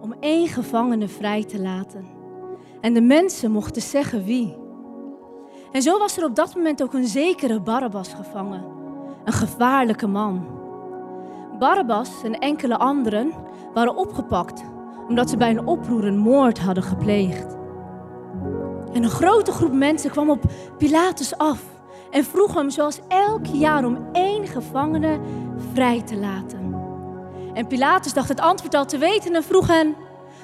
[0.00, 2.06] om één gevangene vrij te laten.
[2.80, 4.56] En de mensen mochten zeggen wie.
[5.72, 8.64] En zo was er op dat moment ook een zekere Barabbas gevangen,
[9.24, 10.46] een gevaarlijke man.
[11.58, 13.32] Barabbas en enkele anderen
[13.74, 14.64] waren opgepakt
[15.08, 17.56] omdat ze bij een oproer een moord hadden gepleegd.
[18.92, 20.44] En een grote groep mensen kwam op
[20.78, 21.62] Pilatus af
[22.10, 25.20] en vroeg hem zoals elk jaar om één gevangene
[25.72, 26.75] vrij te laten.
[27.56, 29.96] En Pilatus dacht het antwoord al te weten en vroeg hen: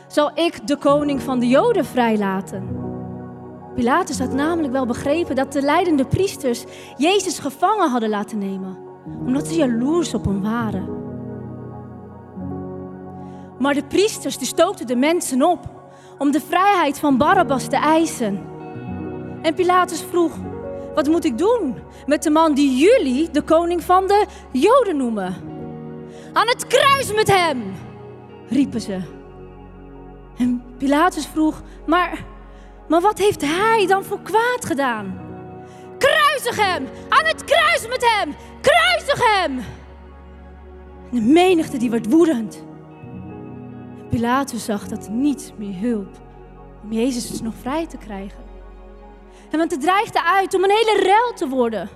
[0.07, 2.80] Zal ik de koning van de Joden vrijlaten?
[3.75, 6.65] Pilatus had namelijk wel begrepen dat de leidende priesters
[6.97, 8.79] Jezus gevangen hadden laten nemen,
[9.27, 10.88] omdat ze jaloers op hem waren.
[13.59, 15.60] Maar de priesters die stookten de mensen op
[16.19, 18.41] om de vrijheid van Barabbas te eisen.
[19.43, 20.33] En Pilatus vroeg:
[20.95, 21.77] Wat moet ik doen
[22.07, 25.51] met de man die jullie de koning van de Joden noemen?
[26.33, 27.75] Aan het kruis met hem,
[28.49, 29.01] riepen ze.
[30.37, 32.25] En Pilatus vroeg: Maar,
[32.88, 35.21] maar wat heeft hij dan voor kwaad gedaan?
[35.99, 36.88] Kruisig hem!
[37.09, 38.35] Aan het kruis met hem!
[38.60, 39.59] Kruisig hem!
[41.10, 42.65] En de menigte die werd woedend.
[44.10, 46.21] Pilatus zag dat niets meer hielp
[46.83, 48.45] om Jezus dus nog vrij te krijgen.
[49.51, 51.88] En want het dreigde uit om een hele rel te worden.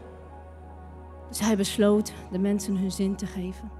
[1.29, 3.71] Dus hij besloot de mensen hun zin te geven.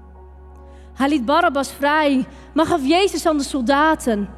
[0.97, 4.29] Hij liet Barabbas vrij, maar gaf Jezus aan de soldaten.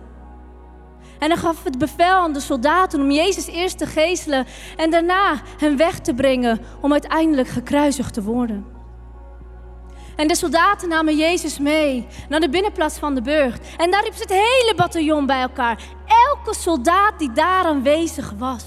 [1.20, 4.46] En hij gaf het bevel aan de soldaten om Jezus eerst te geestelen
[4.78, 8.66] en daarna hem weg te brengen om uiteindelijk gekruisigd te worden.
[10.16, 13.68] En de soldaten namen Jezus mee naar de binnenplaats van de burcht.
[13.78, 15.84] En daar riep ze het hele bataljon bij elkaar.
[16.28, 18.66] Elke soldaat die daar aanwezig was.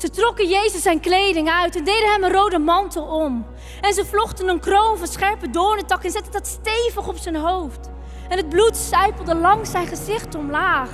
[0.00, 3.46] Ze trokken Jezus zijn kleding uit en deden hem een rode mantel om.
[3.80, 7.90] En ze vlochten een kroon van scherpe doornentak en zetten dat stevig op zijn hoofd.
[8.28, 10.90] En het bloed sijpelde langs zijn gezicht omlaag.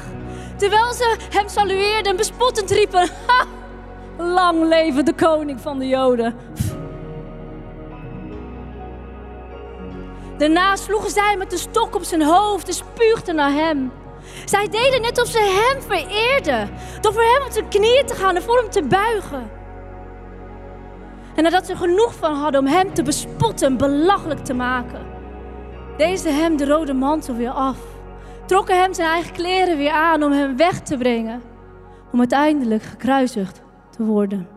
[0.57, 3.09] Terwijl ze hem salueerden en bespottend riepen:
[4.19, 6.35] Lang leven de koning van de Joden.
[10.39, 13.93] Daarna sloegen zij met de stok op zijn hoofd en spuugden naar hem.
[14.45, 16.71] Zij deden net of ze hem vereerden.
[17.01, 19.51] Door voor hem op zijn knieën te gaan en voor hem te buigen.
[21.35, 25.07] En nadat ze genoeg van hadden om hem te bespotten en belachelijk te maken,
[25.97, 27.79] deden ze hem de rode mantel weer af.
[28.47, 31.43] Trokken hem zijn eigen kleren weer aan om hem weg te brengen.
[32.13, 34.49] Om uiteindelijk gekruisigd te worden.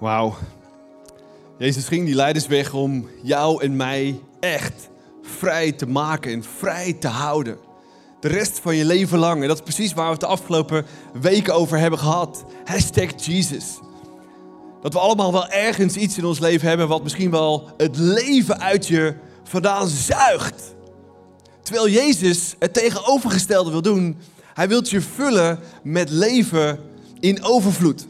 [0.00, 0.34] Wauw.
[1.62, 4.88] Jezus ging die leidersweg om jou en mij echt
[5.22, 7.58] vrij te maken en vrij te houden.
[8.20, 9.42] De rest van je leven lang.
[9.42, 10.86] En dat is precies waar we het de afgelopen
[11.20, 12.44] weken over hebben gehad.
[12.64, 13.64] Hashtag Jesus.
[14.80, 18.60] Dat we allemaal wel ergens iets in ons leven hebben wat misschien wel het leven
[18.60, 20.74] uit je vandaan zuigt.
[21.62, 24.18] Terwijl Jezus het tegenovergestelde wil doen.
[24.54, 26.78] Hij wil je vullen met leven
[27.20, 28.06] in overvloed.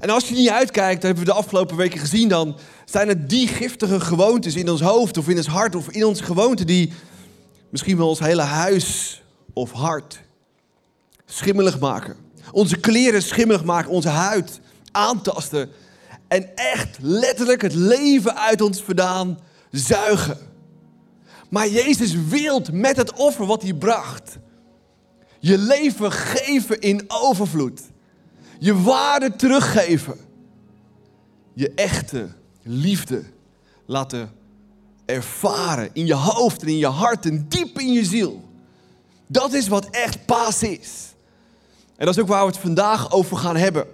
[0.00, 3.28] En als je niet uitkijkt, dat hebben we de afgelopen weken gezien, dan zijn het
[3.28, 6.92] die giftige gewoontes in ons hoofd of in ons hart of in onze gewoonten die
[7.70, 9.22] misschien wel ons hele huis
[9.52, 10.20] of hart
[11.26, 12.16] schimmelig maken.
[12.52, 14.60] Onze kleren schimmelig maken, onze huid
[14.90, 15.70] aantasten
[16.28, 19.38] en echt letterlijk het leven uit ons vandaan
[19.70, 20.38] zuigen.
[21.48, 24.38] Maar Jezus wil met het offer wat hij bracht,
[25.38, 27.80] je leven geven in overvloed.
[28.60, 30.16] Je waarde teruggeven.
[31.54, 32.28] Je echte
[32.62, 33.22] liefde
[33.86, 34.32] laten
[35.06, 38.48] ervaren in je hoofd en in je hart en diep in je ziel.
[39.26, 41.14] Dat is wat echt paas is.
[41.96, 43.86] En dat is ook waar we het vandaag over gaan hebben.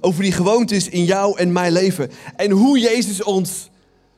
[0.00, 2.10] Over die gewoontes in jou en mijn leven.
[2.36, 3.70] En hoe Jezus ons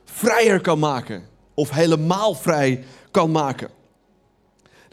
[0.05, 1.23] vrijer kan maken.
[1.53, 3.69] Of helemaal vrij kan maken.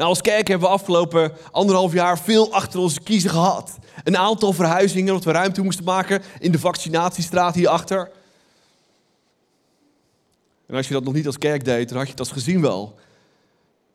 [0.02, 3.78] Nou, als kerk hebben we afgelopen anderhalf jaar veel achter onze kiezen gehad.
[4.04, 8.10] Een aantal verhuizingen, omdat we ruimte moesten maken in de vaccinatiestraat hierachter.
[10.66, 12.60] En als je dat nog niet als kerk deed, dan had je het als gezien
[12.60, 12.98] wel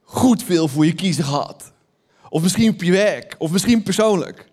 [0.03, 1.71] goed veel voor je kiezen gehad.
[2.29, 4.49] Of misschien op je werk, of misschien persoonlijk.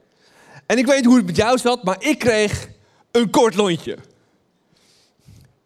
[0.66, 2.68] En ik weet hoe het met jou zat, maar ik kreeg
[3.10, 3.98] een kort lontje.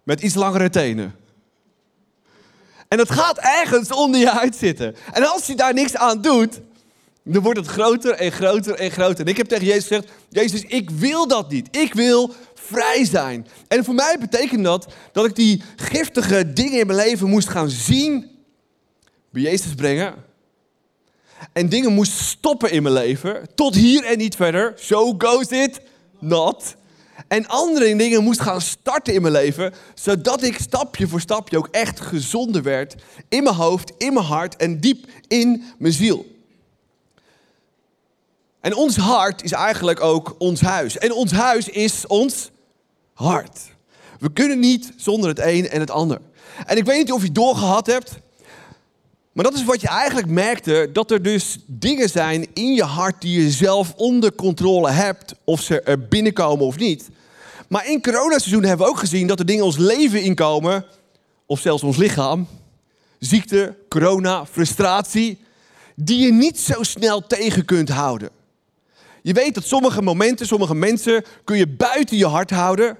[0.02, 1.14] Met iets langere tenen.
[2.88, 4.96] En dat gaat ergens onder je huid zitten.
[5.12, 6.60] En als je daar niks aan doet,
[7.22, 9.20] dan wordt het groter en groter en groter.
[9.24, 11.76] En ik heb tegen Jezus gezegd, Jezus, ik wil dat niet.
[11.76, 13.46] Ik wil vrij zijn.
[13.68, 17.70] En voor mij betekent dat dat ik die giftige dingen in mijn leven moest gaan
[17.70, 18.30] zien,
[19.30, 20.14] bij Jezus brengen.
[21.52, 24.72] En dingen moest stoppen in mijn leven, tot hier en niet verder.
[24.76, 25.80] So goes it
[26.18, 26.76] not.
[27.28, 31.68] En andere dingen moest gaan starten in mijn leven, zodat ik stapje voor stapje ook
[31.70, 32.94] echt gezonder werd
[33.28, 36.26] in mijn hoofd, in mijn hart en diep in mijn ziel.
[38.60, 40.98] En ons hart is eigenlijk ook ons huis.
[40.98, 42.50] En ons huis is ons
[43.12, 43.58] hart.
[44.18, 46.20] We kunnen niet zonder het een en het ander.
[46.66, 48.18] En ik weet niet of je doorgehad hebt,
[49.38, 53.20] maar dat is wat je eigenlijk merkte, dat er dus dingen zijn in je hart
[53.20, 57.08] die je zelf onder controle hebt, of ze er binnenkomen of niet.
[57.68, 60.84] Maar in coronaseizoen hebben we ook gezien dat er dingen ons leven inkomen,
[61.46, 62.46] of zelfs ons lichaam,
[63.18, 65.38] ziekte, corona, frustratie,
[65.94, 68.30] die je niet zo snel tegen kunt houden.
[69.22, 72.98] Je weet dat sommige momenten, sommige mensen kun je buiten je hart houden.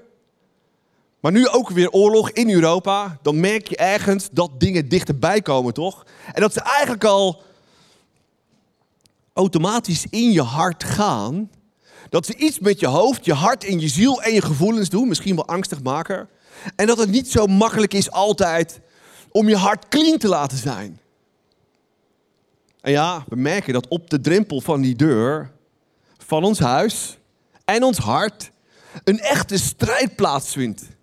[1.28, 5.75] Maar nu ook weer oorlog in Europa, dan merk je ergens dat dingen dichterbij komen,
[5.75, 6.06] toch?
[6.32, 7.42] En dat ze eigenlijk al
[9.32, 11.50] automatisch in je hart gaan.
[12.08, 15.08] Dat ze iets met je hoofd, je hart en je ziel en je gevoelens doen,
[15.08, 16.28] misschien wel angstig maken.
[16.76, 18.80] En dat het niet zo makkelijk is altijd
[19.30, 21.00] om je hart clean te laten zijn.
[22.80, 25.52] En ja, we merken dat op de drempel van die deur
[26.19, 27.19] van ons huis
[27.64, 28.50] en ons hart
[29.04, 30.96] een echte strijd plaatsvindt.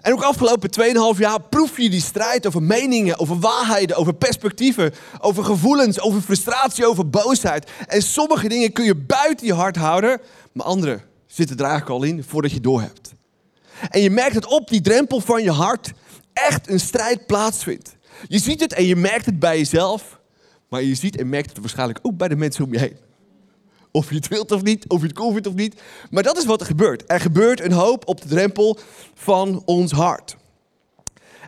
[0.00, 0.70] En ook afgelopen
[1.14, 6.20] 2,5 jaar proef je die strijd over meningen, over waarheden, over perspectieven, over gevoelens, over
[6.20, 7.70] frustratie, over boosheid.
[7.86, 10.20] En sommige dingen kun je buiten je hart houden,
[10.52, 13.14] maar andere zitten er eigenlijk al in voordat je door hebt.
[13.90, 15.92] En je merkt dat op die drempel van je hart
[16.32, 17.96] echt een strijd plaatsvindt.
[18.28, 20.20] Je ziet het en je merkt het bij jezelf,
[20.68, 22.96] maar je ziet en merkt het waarschijnlijk ook bij de mensen om je heen.
[23.92, 25.80] Of je het wilt of niet, of je het cool vindt of niet.
[26.10, 27.02] Maar dat is wat er gebeurt.
[27.06, 28.78] Er gebeurt een hoop op de drempel
[29.14, 30.36] van ons hart.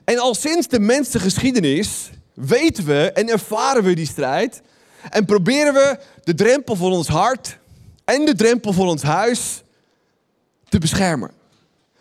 [0.05, 4.63] En al sinds de mensengeschiedenis weten we en ervaren we die strijd.
[5.11, 7.59] En proberen we de drempel van ons hart
[8.05, 9.63] en de drempel van ons huis
[10.69, 11.31] te beschermen.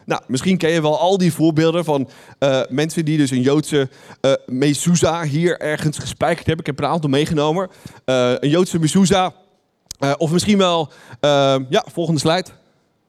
[0.05, 2.09] Nou, misschien ken je wel al die voorbeelden van
[2.39, 3.89] uh, mensen die dus een Joodse
[4.21, 6.65] uh, mezuzah hier ergens gespijkerd hebben.
[6.65, 7.69] Ik heb er een aantal meegenomen.
[8.05, 9.31] Uh, een Joodse mezuzah
[10.03, 10.89] uh, of misschien wel,
[11.21, 12.49] uh, ja, volgende slide.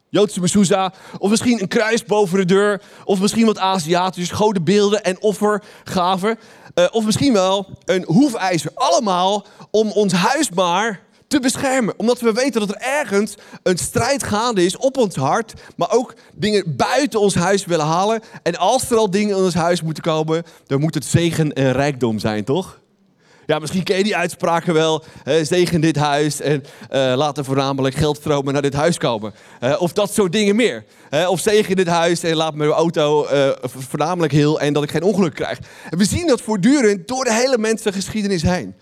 [0.08, 0.90] Joodse mezuzah.
[1.18, 2.82] Of misschien een kruis boven de deur.
[3.04, 6.38] Of misschien wat Aziatische godenbeelden en offergaven.
[6.74, 8.70] Uh, of misschien wel een hoefijzer.
[8.74, 11.94] Allemaal om ons huis maar te beschermen.
[11.96, 15.52] Omdat we weten dat er ergens een strijd gaande is op ons hart.
[15.76, 18.22] Maar ook dingen buiten ons huis willen halen.
[18.42, 21.72] En als er al dingen in ons huis moeten komen, dan moet het zegen en
[21.72, 22.82] rijkdom zijn, toch?
[23.46, 25.04] Ja, misschien ken je die uitspraken wel.
[25.42, 29.34] zegen dit huis en uh, laat er voornamelijk geldstromen naar dit huis komen.
[29.78, 30.84] of dat soort dingen meer.
[31.28, 35.02] of zegen dit huis en laat mijn auto uh, voornamelijk heel en dat ik geen
[35.02, 35.58] ongeluk krijg.
[35.90, 38.74] En we zien dat voortdurend door de hele mensengeschiedenis heen.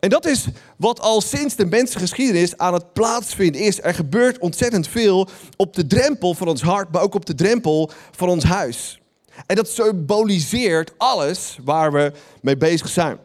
[0.00, 3.82] En dat is wat al sinds de mensengeschiedenis aan het plaatsvinden is.
[3.82, 7.90] Er gebeurt ontzettend veel op de drempel van ons hart, maar ook op de drempel
[8.10, 9.00] van ons huis.
[9.46, 13.18] En dat symboliseert alles waar we mee bezig zijn.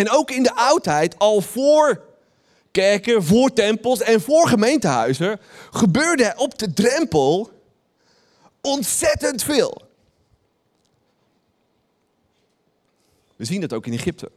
[0.00, 2.04] En ook in de oudheid, al voor
[2.70, 7.50] kerken, voor tempels en voor gemeentehuizen, gebeurde op de drempel
[8.60, 9.82] ontzettend veel.
[13.36, 14.30] We zien dat ook in Egypte.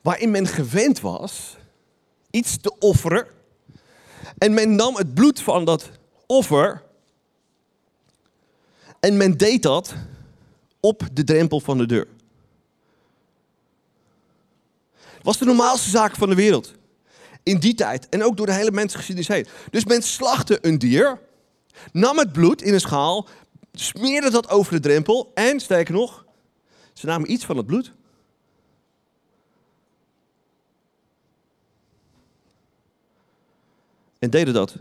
[0.00, 1.56] Waarin men gewend was
[2.30, 3.26] iets te offeren.
[4.38, 5.90] En men nam het bloed van dat
[6.26, 6.82] offer.
[9.00, 9.94] En men deed dat
[10.80, 12.16] op de drempel van de deur
[15.22, 16.74] was de normaalste zaak van de wereld.
[17.42, 19.46] In die tijd en ook door de hele mensgeschiedenis heen.
[19.70, 21.20] Dus men slachtte een dier,
[21.92, 23.28] nam het bloed in een schaal,
[23.72, 26.24] smeerde dat over de drempel en, sterker nog,
[26.92, 27.92] ze namen iets van het bloed.
[34.18, 34.74] En deden dat.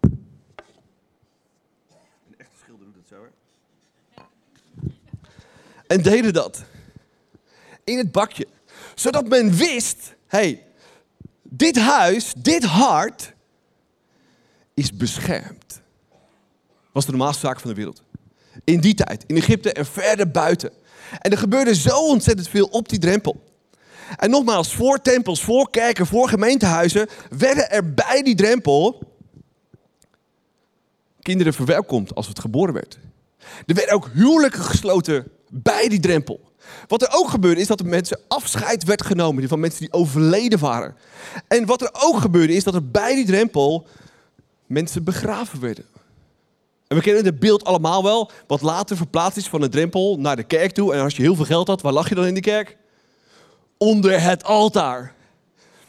[0.00, 0.26] Een
[2.36, 3.28] echte schilder doet het zo, hè?
[5.86, 6.64] En deden dat.
[7.84, 8.46] In het bakje
[8.94, 10.62] zodat men wist, hey,
[11.42, 13.32] dit huis, dit hart
[14.74, 15.80] is beschermd.
[16.92, 18.02] Was de normaalste zaak van de wereld.
[18.64, 20.70] In die tijd, in Egypte en verder buiten.
[21.18, 23.42] En er gebeurde zo ontzettend veel op die drempel.
[24.16, 29.10] En nogmaals, voor tempels, voor kerken, voor gemeentehuizen werden er bij die drempel
[31.20, 32.98] kinderen verwelkomd als het geboren werd.
[33.66, 36.50] Er werden ook huwelijken gesloten bij die drempel.
[36.88, 40.58] Wat er ook gebeurde is dat er mensen afscheid werd genomen van mensen die overleden
[40.58, 40.96] waren.
[41.48, 43.86] En wat er ook gebeurde is dat er bij die drempel
[44.66, 45.84] mensen begraven werden.
[46.92, 50.36] En we kennen het beeld allemaal wel, wat later verplaatst is van de drempel naar
[50.36, 50.94] de kerk toe.
[50.94, 52.76] En als je heel veel geld had, waar lag je dan in de kerk?
[53.78, 55.14] Onder het altaar.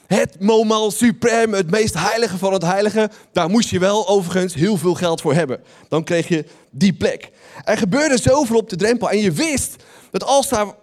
[0.07, 3.09] Het moment supreme, het meest heilige van het heilige.
[3.31, 5.63] Daar moest je wel overigens heel veel geld voor hebben.
[5.89, 7.31] Dan kreeg je die plek.
[7.63, 9.09] Er gebeurde zoveel op de drempel.
[9.09, 10.75] En je wist dat als daar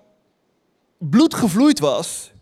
[0.98, 2.32] bloed gevloeid was.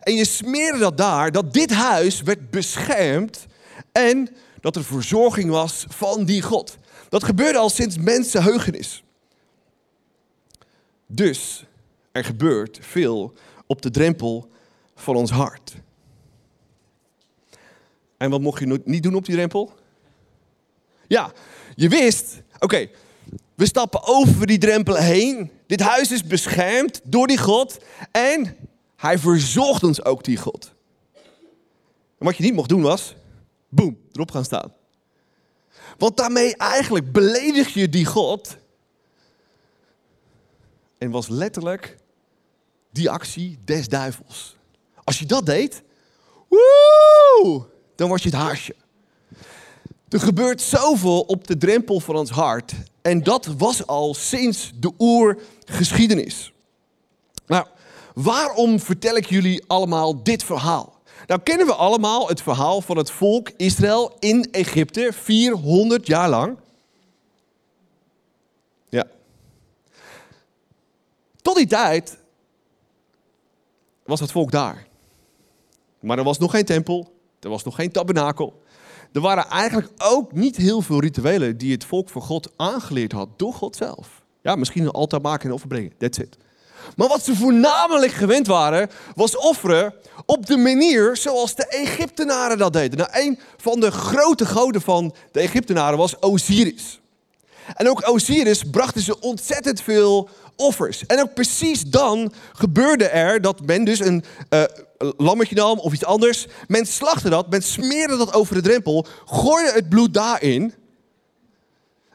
[0.00, 3.46] En je smeerde dat daar, dat dit huis werd beschermd.
[3.92, 6.76] En dat er verzorging was van die God.
[7.08, 9.04] Dat gebeurde al sinds mensenheugenis.
[11.06, 11.64] Dus
[12.12, 13.32] er gebeurt veel
[13.66, 14.48] op de drempel
[14.94, 15.74] van ons hart.
[18.16, 19.72] En wat mocht je niet doen op die drempel?
[21.06, 21.32] Ja,
[21.74, 22.88] je wist, oké,
[23.56, 25.50] we stappen over die drempel heen.
[25.66, 27.78] Dit huis is beschermd door die God.
[28.10, 28.56] En
[28.96, 30.74] hij verzorgt ons ook, die God.
[32.18, 33.14] En wat je niet mocht doen was,
[33.68, 34.72] boem, erop gaan staan.
[35.98, 38.56] Want daarmee eigenlijk beledig je die God.
[40.98, 41.96] En was letterlijk
[42.90, 44.56] die actie des duivels.
[45.04, 45.82] Als je dat deed,
[46.48, 48.74] woe, dan was je het haasje.
[50.08, 52.74] Er gebeurt zoveel op de drempel van ons hart.
[53.02, 56.52] En dat was al sinds de oergeschiedenis.
[57.46, 57.66] Nou,
[58.14, 60.96] waarom vertel ik jullie allemaal dit verhaal?
[61.26, 66.58] Nou kennen we allemaal het verhaal van het volk Israël in Egypte 400 jaar lang.
[68.88, 69.04] Ja.
[71.42, 72.18] Tot die tijd
[74.04, 74.86] was het volk daar.
[76.00, 78.62] Maar er was nog geen tempel, er was nog geen tabernakel.
[79.16, 83.28] Er waren eigenlijk ook niet heel veel rituelen die het volk voor God aangeleerd had
[83.36, 84.08] door God zelf.
[84.42, 86.36] Ja, misschien een altaar maken en offerbrengen, that's it.
[86.96, 89.94] Maar wat ze voornamelijk gewend waren, was offeren
[90.26, 92.98] op de manier zoals de Egyptenaren dat deden.
[92.98, 97.00] Nou, een van de grote goden van de Egyptenaren was Osiris.
[97.74, 101.06] En ook Osiris brachten ze ontzettend veel offers.
[101.06, 104.62] En ook precies dan gebeurde er dat men dus een uh,
[105.16, 106.46] lammetje nam of iets anders.
[106.66, 110.74] Men slachtte dat, men smeerde dat over de drempel, gooide het bloed daarin.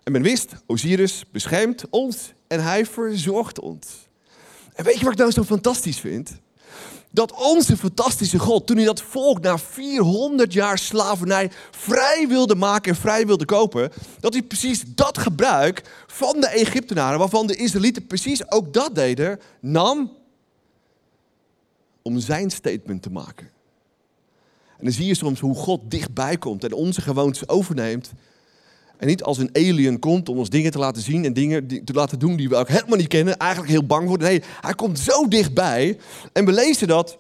[0.04, 3.88] En men wist, Osiris beschermt ons en hij verzorgt ons.
[4.74, 6.32] En weet je wat ik nou zo fantastisch vind?
[7.14, 12.92] Dat onze fantastische God, toen hij dat volk na 400 jaar slavernij vrij wilde maken
[12.92, 18.08] en vrij wilde kopen, dat hij precies dat gebruik van de Egyptenaren, waarvan de Israëlieten
[18.08, 20.12] precies ook dat deden, nam
[22.02, 23.50] om zijn statement te maken.
[24.78, 28.12] En dan zie je soms hoe God dichtbij komt en onze gewoontes overneemt
[29.02, 31.94] en niet als een alien komt om ons dingen te laten zien en dingen te
[31.94, 33.38] laten doen die we ook helemaal niet kennen.
[33.38, 34.28] Eigenlijk heel bang worden.
[34.28, 35.98] Nee, hij komt zo dichtbij.
[36.34, 37.18] En we lezen dat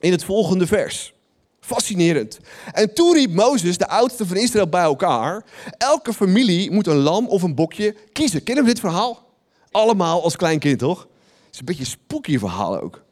[0.00, 1.14] in het volgende vers.
[1.60, 2.38] Fascinerend.
[2.72, 5.44] En toen riep Mozes, de oudste van Israël, bij elkaar.
[5.78, 8.42] Elke familie moet een lam of een bokje kiezen.
[8.42, 9.26] Kennen we dit verhaal?
[9.70, 11.00] Allemaal als klein kind, toch?
[11.00, 13.02] Het is een beetje een spooky verhaal ook.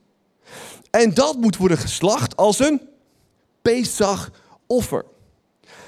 [0.91, 2.81] En dat moet worden geslacht als een
[3.63, 4.31] Pesach
[4.67, 5.05] offer.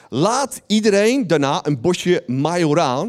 [0.09, 3.09] Laat iedereen daarna een bosje majoraan.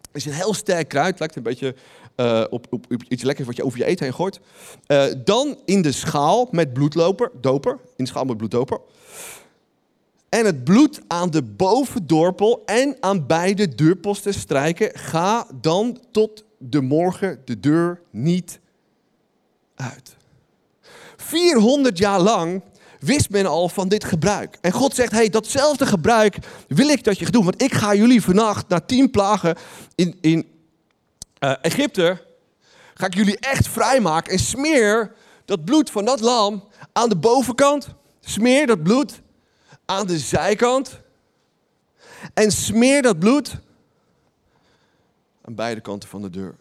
[0.00, 1.74] Dat is een heel sterk kruid, lijkt een beetje
[2.16, 4.40] uh, op, op, iets lekkers wat je over je eten heen gooit.
[4.86, 8.80] Uh, dan in de schaal met bloedloper, doper, in de schaal met bloeddoper.
[10.28, 14.98] En het bloed aan de bovendorpel en aan beide deurposten strijken.
[14.98, 18.60] Ga dan tot de morgen de deur niet
[19.74, 20.16] uit.
[21.16, 22.62] 400 jaar lang
[23.00, 24.58] wist men al van dit gebruik.
[24.60, 26.36] En God zegt, hey, datzelfde gebruik
[26.68, 27.44] wil ik dat je doen.
[27.44, 29.56] Want ik ga jullie vannacht, na tien plagen
[29.94, 30.48] in, in
[31.40, 32.24] uh, Egypte,
[32.94, 34.32] ga ik jullie echt vrijmaken.
[34.32, 35.12] En smeer
[35.44, 37.88] dat bloed van dat lam aan de bovenkant.
[38.20, 39.20] Smeer dat bloed
[39.84, 41.00] aan de zijkant.
[42.34, 43.56] En smeer dat bloed
[45.44, 46.54] aan beide kanten van de deur.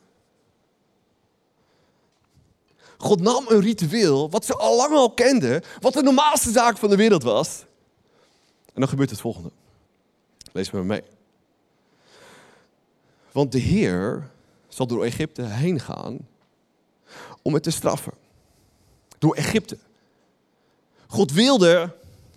[3.01, 6.89] God nam een ritueel wat ze al lang al kenden, wat de normaalste zaak van
[6.89, 7.65] de wereld was.
[8.65, 9.51] En dan gebeurt het volgende.
[10.51, 11.03] Lees met me mee.
[13.31, 14.29] Want de Heer
[14.67, 16.17] zal door Egypte heen gaan
[17.41, 18.13] om het te straffen.
[19.17, 19.77] Door Egypte.
[21.07, 21.95] God wilde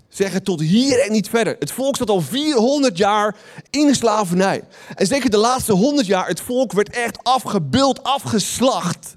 [0.08, 1.56] zeggen tot hier en niet verder.
[1.58, 3.36] Het volk zat al 400 jaar
[3.70, 4.64] in slavernij.
[4.94, 9.14] En zeker de laatste 100 jaar, het volk werd echt afgebeuld, afgeslacht.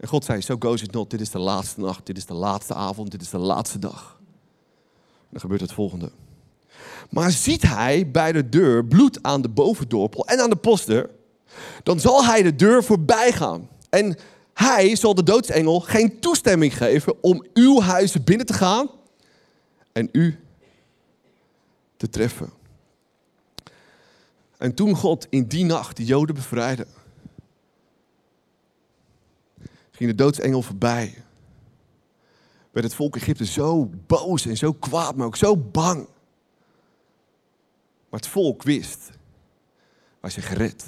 [0.00, 1.10] En God zei, so goes it not.
[1.10, 4.20] Dit is de laatste nacht, dit is de laatste avond, dit is de laatste dag.
[5.30, 6.12] Dan gebeurt het volgende.
[7.10, 11.10] Maar ziet hij bij de deur bloed aan de bovendorpel en aan de poster,
[11.82, 13.68] dan zal hij de deur voorbij gaan.
[13.90, 14.16] En
[14.54, 18.90] hij zal de doodsengel geen toestemming geven om uw huis binnen te gaan
[19.92, 20.38] en u
[21.96, 22.50] te treffen.
[24.58, 26.86] En toen God in die nacht de Joden bevrijdde,
[30.00, 31.14] ging de doodsengel voorbij.
[32.70, 35.98] werd het volk Egypte zo boos en zo kwaad, maar ook zo bang.
[38.08, 39.10] Maar het volk wist,
[40.20, 40.84] wij zijn gered.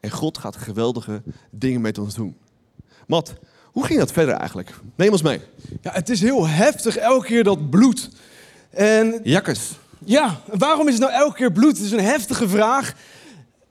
[0.00, 2.36] En God gaat geweldige dingen met ons doen.
[3.06, 3.34] Mat,
[3.64, 4.74] hoe ging dat verder eigenlijk?
[4.94, 5.40] Neem ons mee.
[5.80, 8.10] Ja, het is heel heftig elke keer dat bloed.
[8.70, 9.78] En Jakkes.
[10.04, 11.76] ja, waarom is het nou elke keer bloed?
[11.76, 12.94] Het is een heftige vraag.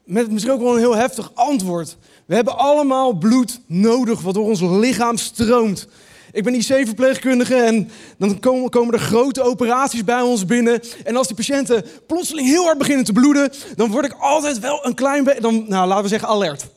[0.09, 1.97] Met misschien ook wel een heel heftig antwoord.
[2.25, 5.87] We hebben allemaal bloed nodig wat door ons lichaam stroomt.
[6.31, 10.81] Ik ben IC-verpleegkundige en dan komen, er grote operaties bij ons binnen.
[11.03, 14.85] En als die patiënten plotseling heel hard beginnen te bloeden, dan word ik altijd wel
[14.85, 16.67] een klein beetje, dan, nou laten we zeggen alert.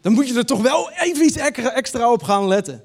[0.00, 2.82] Dan moet je er toch wel even iets extra, extra op gaan letten.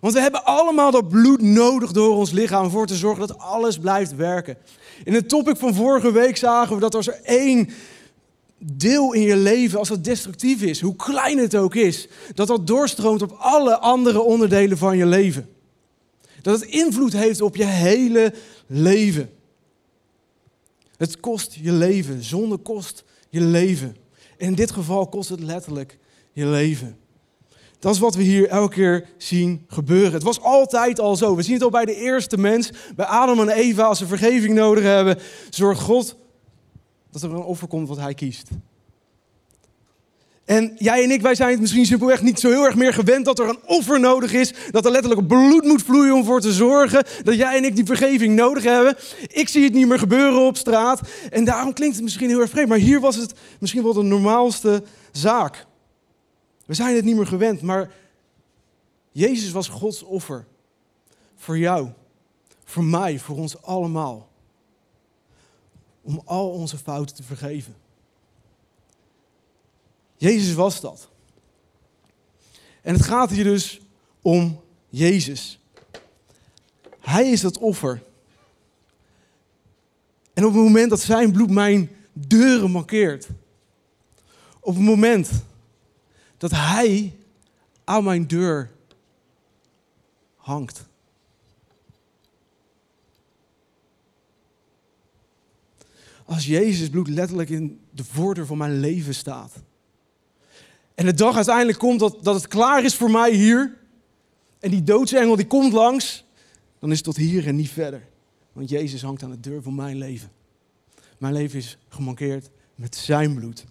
[0.00, 3.38] Want we hebben allemaal dat bloed nodig door ons lichaam om voor te zorgen dat
[3.38, 4.56] alles blijft werken.
[5.04, 7.70] In het topic van vorige week zagen we dat als er één
[8.62, 12.66] deel in je leven, als dat destructief is, hoe klein het ook is, dat dat
[12.66, 15.48] doorstroomt op alle andere onderdelen van je leven.
[16.42, 18.34] Dat het invloed heeft op je hele
[18.66, 19.30] leven.
[20.96, 22.24] Het kost je leven.
[22.24, 23.96] Zonde kost je leven.
[24.38, 25.98] En in dit geval kost het letterlijk
[26.32, 26.98] je leven.
[27.78, 30.12] Dat is wat we hier elke keer zien gebeuren.
[30.12, 31.36] Het was altijd al zo.
[31.36, 33.82] We zien het al bij de eerste mens, bij Adam en Eva.
[33.82, 35.18] Als ze vergeving nodig hebben,
[35.50, 36.16] zorgt God
[37.10, 38.48] dat er een offer komt wat hij kiest.
[40.50, 43.24] En jij en ik, wij zijn het misschien simpelweg niet zo heel erg meer gewend
[43.24, 44.52] dat er een offer nodig is.
[44.70, 47.84] Dat er letterlijk bloed moet vloeien om voor te zorgen dat jij en ik die
[47.84, 48.96] vergeving nodig hebben.
[49.26, 51.00] Ik zie het niet meer gebeuren op straat.
[51.30, 52.68] En daarom klinkt het misschien heel erg vreemd.
[52.68, 55.66] Maar hier was het misschien wel de normaalste zaak.
[56.66, 57.90] We zijn het niet meer gewend, maar
[59.12, 60.46] Jezus was Gods offer.
[61.36, 61.88] Voor jou,
[62.64, 64.29] voor mij, voor ons allemaal.
[66.02, 67.74] Om al onze fouten te vergeven.
[70.16, 71.08] Jezus was dat.
[72.82, 73.80] En het gaat hier dus
[74.22, 75.58] om Jezus.
[77.00, 78.02] Hij is dat offer.
[80.32, 83.28] En op het moment dat zijn bloed mijn deuren markeert,
[84.60, 85.30] op het moment
[86.36, 87.18] dat hij
[87.84, 88.70] aan mijn deur
[90.36, 90.88] hangt.
[96.30, 99.52] Als Jezus bloed letterlijk in de voordeur van mijn leven staat.
[100.94, 103.76] En de dag uiteindelijk komt dat, dat het klaar is voor mij hier.
[104.60, 106.24] En die doodsengel die komt langs.
[106.78, 108.02] Dan is het tot hier en niet verder.
[108.52, 110.30] Want Jezus hangt aan de deur van mijn leven.
[111.18, 113.64] Mijn leven is gemankeerd met zijn bloed.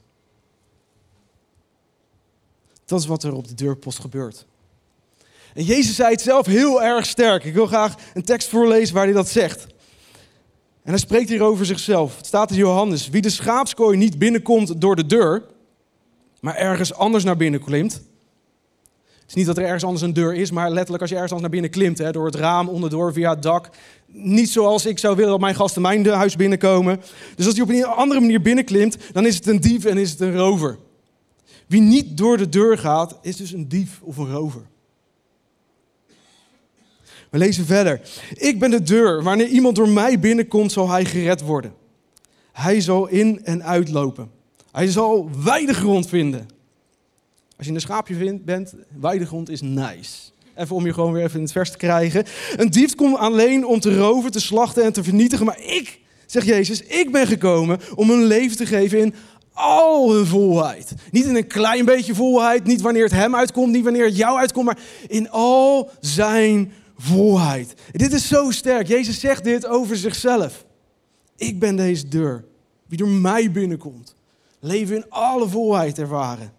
[2.86, 4.46] Dat is wat er op de deurpost gebeurt.
[5.54, 7.44] En Jezus zei het zelf heel erg sterk.
[7.44, 9.68] Ik wil graag een tekst voorlezen waar hij dat zegt.
[10.90, 12.18] En hij spreekt hier over zichzelf.
[12.18, 13.10] Het staat in Johannes.
[13.10, 15.44] Wie de schaapskooi niet binnenkomt door de deur,
[16.40, 17.94] maar ergens anders naar binnen klimt.
[17.94, 21.34] Het is niet dat er ergens anders een deur is, maar letterlijk als je ergens
[21.34, 23.70] anders naar binnen klimt, hè, door het raam, onderdoor, via het dak.
[24.06, 27.02] Niet zoals ik zou willen dat mijn gasten mijn huis binnenkomen.
[27.36, 30.12] Dus als hij op een andere manier binnenklimt, dan is het een dief en is
[30.12, 30.78] het een rover.
[31.68, 34.62] Wie niet door de deur gaat, is dus een dief of een rover.
[37.30, 38.02] We lezen verder.
[38.34, 39.24] Ik ben de deur.
[39.24, 41.74] Wanneer iemand door mij binnenkomt, zal hij gered worden.
[42.52, 44.32] Hij zal in en uitlopen.
[44.72, 46.48] Hij zal weidegrond vinden.
[47.58, 50.18] Als je een schaapje vindt, bent, weidegrond is nice.
[50.56, 52.26] Even om je gewoon weer even in het vers te krijgen.
[52.58, 55.46] Een dief komt alleen om te roven, te slachten en te vernietigen.
[55.46, 59.14] Maar ik, zegt Jezus, ik ben gekomen om een leven te geven in
[59.54, 60.94] al hun volheid.
[61.12, 64.38] Niet in een klein beetje volheid, niet wanneer het hem uitkomt, niet wanneer het jou
[64.38, 67.74] uitkomt, maar in al zijn volheid.
[67.92, 68.88] Dit is zo sterk.
[68.88, 70.66] Jezus zegt dit over zichzelf.
[71.36, 72.46] Ik ben deze deur.
[72.86, 74.16] Wie door mij binnenkomt,
[74.60, 76.54] leven in alle volheid ervaren.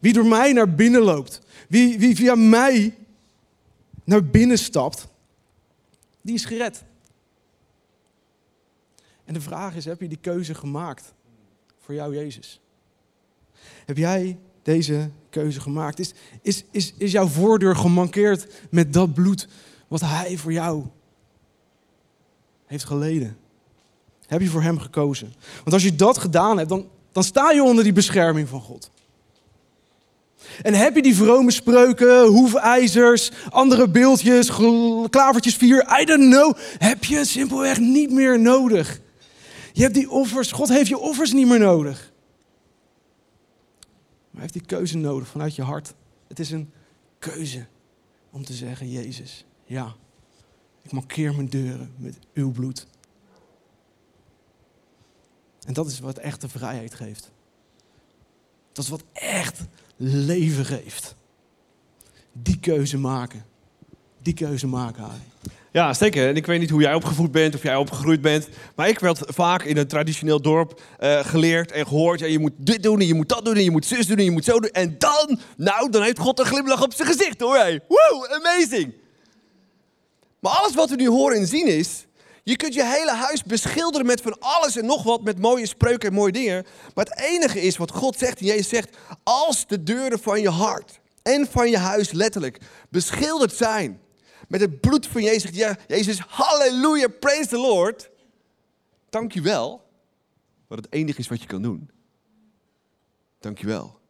[0.00, 2.98] Wie door mij naar binnen loopt, wie, wie via mij
[4.04, 5.08] naar binnen stapt,
[6.20, 6.84] die is gered.
[9.24, 11.12] En de vraag is, heb je die keuze gemaakt
[11.78, 12.60] voor jou, Jezus?
[13.84, 15.98] Heb jij deze keuze gemaakt?
[15.98, 16.12] Is,
[16.42, 19.48] is, is, is jouw voordeur gemankeerd met dat bloed
[19.88, 20.84] wat Hij voor jou
[22.66, 23.36] heeft geleden?
[24.26, 25.34] Heb je voor Hem gekozen?
[25.56, 28.90] Want als je dat gedaan hebt, dan, dan sta je onder die bescherming van God.
[30.62, 34.50] En heb je die vrome spreuken, hoefijzers, andere beeldjes,
[35.10, 39.00] klavertjes vier, I don't know, heb je simpelweg niet meer nodig.
[39.72, 42.09] Je hebt die offers, God heeft je offers niet meer nodig.
[44.40, 45.94] Maar heeft die keuze nodig vanuit je hart.
[46.28, 46.72] Het is een
[47.18, 47.66] keuze
[48.30, 49.94] om te zeggen, Jezus, ja,
[50.82, 52.86] ik markeer mijn deuren met uw bloed.
[55.66, 57.30] En dat is wat echte vrijheid geeft.
[58.72, 59.60] Dat is wat echt
[59.96, 61.14] leven geeft.
[62.32, 63.44] Die keuze maken.
[64.22, 65.20] die keuze maken, Harry.
[65.72, 66.28] Ja, zeker.
[66.28, 68.48] En ik weet niet hoe jij opgevoed bent of jij opgegroeid bent.
[68.74, 72.20] Maar ik werd vaak in een traditioneel dorp uh, geleerd en gehoord.
[72.20, 74.16] Ja, je moet dit doen en je moet dat doen en je moet zus doen
[74.16, 74.70] en je moet zo doen.
[74.70, 77.56] En dan, nou, dan heeft God een glimlach op zijn gezicht hoor.
[77.56, 77.80] Hey.
[77.88, 78.94] Wow, amazing.
[80.40, 82.04] Maar alles wat we nu horen en zien is...
[82.42, 86.08] Je kunt je hele huis beschilderen met van alles en nog wat, met mooie spreuken
[86.08, 86.66] en mooie dingen.
[86.94, 90.48] Maar het enige is wat God zegt, en Jezus zegt, als de deuren van je
[90.48, 94.00] hart en van je huis letterlijk beschilderd zijn
[94.50, 95.50] met het bloed van Jezus.
[95.50, 98.10] Ja, Jezus, halleluja, praise the Lord.
[99.08, 99.88] Dank je wel.
[100.66, 101.90] Wat het enige is wat je kan doen.
[103.38, 103.82] Dank je wel.
[103.82, 104.00] Dat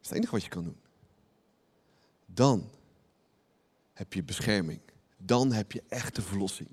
[0.00, 0.76] is het enige wat je kan doen.
[2.26, 2.70] Dan
[3.92, 4.80] heb je bescherming.
[5.18, 6.68] Dan heb je echte verlossing.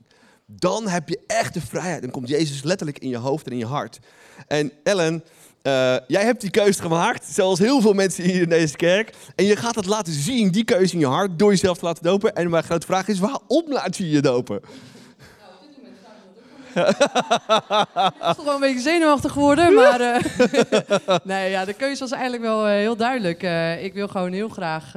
[0.46, 2.02] Dan heb je echte vrijheid.
[2.02, 4.00] Dan komt Jezus letterlijk in je hoofd en in je hart.
[4.48, 5.24] En Ellen,
[5.64, 9.14] uh, jij hebt die keuze gemaakt, zoals heel veel mensen hier in deze kerk.
[9.36, 12.04] En je gaat het laten zien, die keuze in je hart, door jezelf te laten
[12.04, 12.36] dopen.
[12.36, 14.62] En mijn grote vraag is, waarom laat je je dopen?
[16.76, 16.96] Nou, ik
[18.30, 20.18] is toch wel een beetje zenuwachtig geworden, maar uh,
[21.24, 23.44] nee, ja, de keuze was eigenlijk wel uh, heel duidelijk.
[23.44, 24.96] Uh, ik wil gewoon heel graag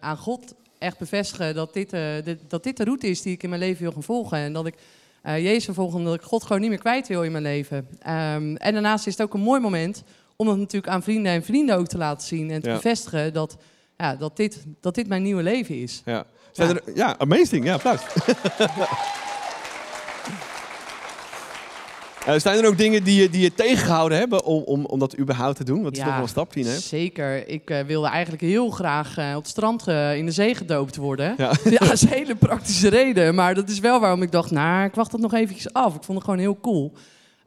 [0.00, 1.90] aan God echt bevestigen dat dit,
[2.24, 4.38] dit, dat dit de route is die ik in mijn leven wil gaan volgen.
[4.38, 4.74] En dat ik
[5.22, 7.76] uh, Jezus volgen omdat ik God gewoon niet meer kwijt wil in mijn leven.
[7.76, 10.02] Um, en daarnaast is het ook een mooi moment
[10.36, 13.56] om het natuurlijk aan vrienden en vrienden ook te laten zien en te bevestigen dat,
[13.96, 16.02] ja, dat, dit, dat dit mijn nieuwe leven is.
[16.04, 16.68] Ja, ja.
[16.68, 17.64] Er, ja amazing.
[17.64, 18.00] Ja, applaus.
[22.28, 25.18] Uh, zijn er ook dingen die je, die je tegengehouden hebben om, om, om dat
[25.18, 25.82] überhaupt te doen?
[25.82, 26.78] Wat is ja, toch wel een stap, Tine?
[26.78, 27.48] Zeker.
[27.48, 31.34] Ik uh, wilde eigenlijk heel graag uh, op het strand in de zee gedoopt worden.
[31.36, 31.52] Ja.
[31.70, 33.34] ja, dat is een hele praktische reden.
[33.34, 35.94] Maar dat is wel waarom ik dacht, nou, ik wacht dat nog eventjes af.
[35.94, 36.92] Ik vond het gewoon heel cool.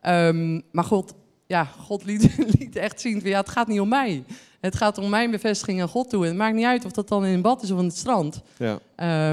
[0.08, 1.14] Um, maar God,
[1.48, 4.24] ja, God liet, liet echt zien, ja, het gaat niet om mij.
[4.60, 6.22] Het gaat om mijn bevestiging aan God toe.
[6.22, 7.98] En het maakt niet uit of dat dan in een bad is of aan het
[7.98, 8.42] strand.
[8.58, 8.80] Ja,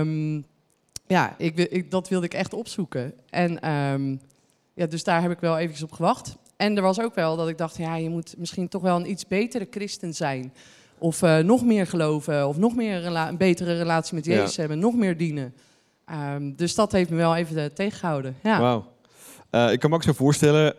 [0.00, 0.44] um,
[1.07, 3.12] ja ik, ik, dat wilde ik echt opzoeken.
[3.31, 3.70] En...
[3.70, 4.20] Um,
[4.74, 6.37] ja, dus daar heb ik wel eventjes op gewacht.
[6.56, 9.11] En er was ook wel dat ik dacht, ja, je moet misschien toch wel een
[9.11, 10.52] iets betere christen zijn.
[10.98, 14.94] Of uh, nog meer geloven, of nog meer een betere relatie met Jezus hebben, nog
[14.94, 15.54] meer dienen.
[16.35, 18.37] Um, dus dat heeft me wel even uh, tegengehouden.
[18.42, 18.61] Ja.
[18.61, 18.90] Wauw.
[19.50, 20.74] Uh, ik kan me ook zo voorstellen,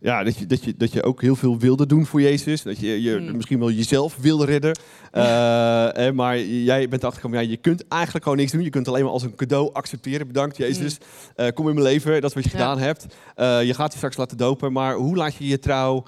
[0.00, 2.62] ja, dat, je, dat, je, dat je ook heel veel wilde doen voor Jezus.
[2.62, 3.36] Dat je, je hmm.
[3.36, 4.78] misschien wel jezelf wilde redden.
[5.14, 8.62] Uh, maar jij bent achtergekomen, ja, je kunt eigenlijk gewoon niks doen.
[8.62, 10.26] Je kunt alleen maar als een cadeau accepteren.
[10.26, 11.44] Bedankt Jezus, mm.
[11.44, 13.06] uh, kom in mijn leven, dat is wat je gedaan hebt.
[13.36, 16.04] Uh, je gaat je straks laten dopen, maar hoe laat je je trouw...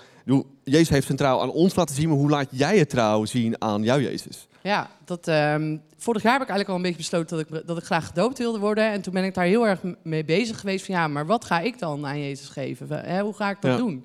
[0.65, 3.63] Jezus heeft zijn trouw aan ons laten zien, maar hoe laat jij je trouw zien
[3.63, 4.47] aan jou Jezus?
[4.63, 7.79] Ja, dat, um, vorig jaar heb ik eigenlijk al een beetje besloten dat ik, dat
[7.79, 8.91] ik graag gedoopt wilde worden.
[8.91, 11.61] En toen ben ik daar heel erg mee bezig geweest van ja, maar wat ga
[11.61, 12.89] ik dan aan Jezus geven?
[12.89, 14.05] Hè, hoe ga ik dat doen?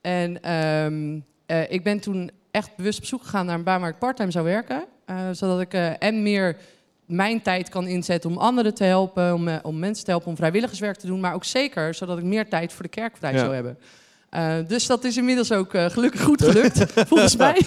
[0.00, 3.90] En um, uh, ik ben toen echt bewust op zoek gegaan naar een baan waar
[3.90, 4.84] ik parttime zou werken.
[5.06, 6.56] Uh, zodat ik uh, en meer
[7.06, 10.96] mijn tijd kan inzetten om anderen te helpen, om, om mensen te helpen, om vrijwilligerswerk
[10.96, 11.20] te doen.
[11.20, 13.78] Maar ook zeker zodat ik meer tijd voor de kerk vrij zou hebben.
[14.36, 17.60] Uh, dus dat is inmiddels ook uh, gelukkig goed gelukt, volgens mij.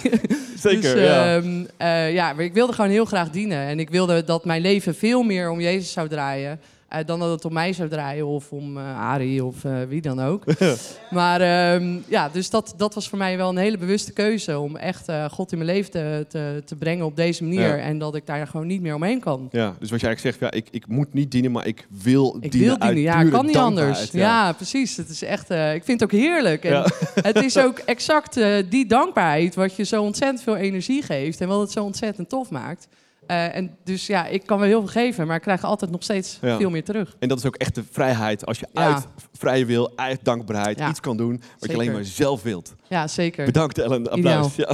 [0.58, 1.40] Zeker, dus, ja.
[1.40, 3.58] Uh, ja, maar ik wilde gewoon heel graag dienen.
[3.58, 6.60] En ik wilde dat mijn leven veel meer om Jezus zou draaien.
[6.92, 10.00] Uh, dan dat het om mij zou draaien of om uh, Arie of uh, wie
[10.00, 10.44] dan ook.
[11.10, 14.76] maar um, ja, dus dat, dat was voor mij wel een hele bewuste keuze om
[14.76, 17.76] echt God in mijn leven te, te, te brengen op deze manier.
[17.76, 17.76] Ja.
[17.76, 19.48] En dat ik daar gewoon niet meer omheen kan.
[19.52, 22.36] Ja, dus wat jij eigenlijk zegt, ja, ik, ik moet niet dienen, maar ik wil
[22.40, 22.68] ik dienen.
[22.68, 24.10] Wil dienen, ja, ik kan niet anders.
[24.10, 24.20] Ja.
[24.20, 24.52] ja.
[24.52, 24.96] precies.
[24.96, 26.64] Het is echt, ik vind het ook heerlijk.
[26.64, 31.48] En het is ook exact die dankbaarheid wat je zo ontzettend veel energie geeft en
[31.48, 32.88] wat het zo ontzettend tof maakt.
[33.30, 36.02] Uh, en dus ja, ik kan wel heel veel geven, maar ik krijg altijd nog
[36.02, 36.56] steeds ja.
[36.56, 37.16] veel meer terug.
[37.18, 38.46] En dat is ook echt de vrijheid.
[38.46, 38.92] Als je ja.
[38.92, 40.88] uit vrije wil, uit dankbaarheid ja.
[40.88, 41.68] iets kan doen wat zeker.
[41.68, 42.74] je alleen maar zelf wilt.
[42.88, 43.44] Ja, zeker.
[43.44, 44.54] Bedankt Ellen, applaus.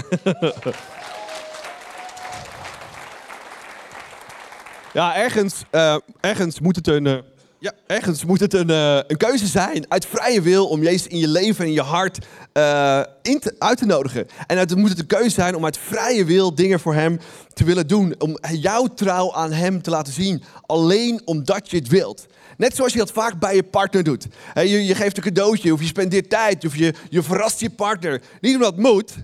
[4.92, 7.04] Ja, ergens, uh, ergens moet het een...
[7.04, 7.18] Uh,
[7.62, 11.18] ja, ergens moet het een, uh, een keuze zijn uit vrije wil om Jezus in
[11.18, 14.26] je leven en in je hart te, uit te nodigen.
[14.46, 17.18] En het moet het een keuze zijn om uit vrije wil dingen voor Hem
[17.52, 18.14] te willen doen.
[18.18, 20.42] Om jouw trouw aan Hem te laten zien.
[20.66, 22.26] Alleen omdat je het wilt.
[22.56, 24.26] Net zoals je dat vaak bij je partner doet.
[24.54, 28.22] je, je, geeft een cadeautje of je spendeert tijd of je, je verrast je partner.
[28.40, 29.14] Niet omdat het moet.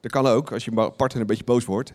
[0.00, 1.92] Dat kan ook als je partner een beetje boos wordt.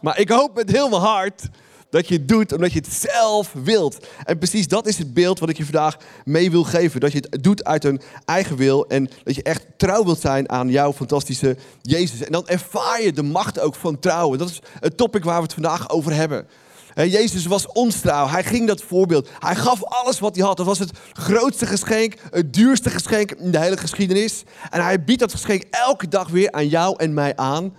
[0.00, 1.48] Maar ik hoop met heel mijn hart
[1.90, 4.06] dat je doet omdat je het zelf wilt.
[4.24, 7.00] En precies dat is het beeld wat ik je vandaag mee wil geven.
[7.00, 10.50] Dat je het doet uit een eigen wil en dat je echt trouw wilt zijn
[10.50, 12.22] aan jouw fantastische Jezus.
[12.22, 14.38] En dan ervaar je de macht ook van trouwen.
[14.38, 16.46] Dat is het topic waar we het vandaag over hebben.
[16.94, 18.28] Jezus was ons trouw.
[18.28, 19.28] Hij ging dat voorbeeld.
[19.38, 20.56] Hij gaf alles wat hij had.
[20.56, 24.42] Dat was het grootste geschenk, het duurste geschenk in de hele geschiedenis.
[24.70, 27.76] En hij biedt dat geschenk elke dag weer aan jou en mij aan.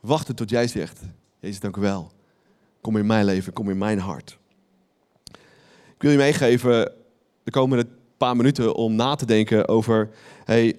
[0.00, 1.00] wachten tot jij zegt,
[1.42, 2.10] Jezus, dank u wel.
[2.80, 4.38] Kom in mijn leven, kom in mijn hart.
[5.94, 6.92] Ik wil je meegeven
[7.42, 10.10] de komende paar minuten om na te denken over,
[10.44, 10.76] hey,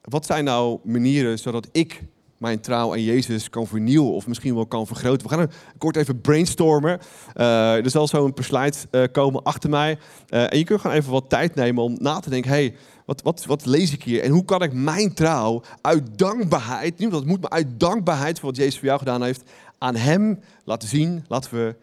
[0.00, 2.02] wat zijn nou manieren zodat ik
[2.38, 5.28] mijn trouw aan Jezus kan vernieuwen of misschien wel kan vergroten.
[5.28, 6.98] We gaan kort even brainstormen.
[7.36, 9.98] Uh, er zal zo een uh, komen achter mij.
[10.30, 13.22] Uh, en je kunt gewoon even wat tijd nemen om na te denken, hey, wat,
[13.22, 14.22] wat, wat lees ik hier?
[14.22, 18.48] En hoe kan ik mijn trouw uit dankbaarheid, niet dat moet, maar uit dankbaarheid voor
[18.48, 19.42] wat Jezus voor jou gedaan heeft,
[19.78, 21.24] aan Hem laten zien.
[21.28, 21.76] Laten we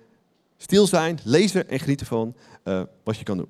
[0.58, 2.36] stil zijn, lezen en genieten van
[3.04, 3.49] wat je kan doen.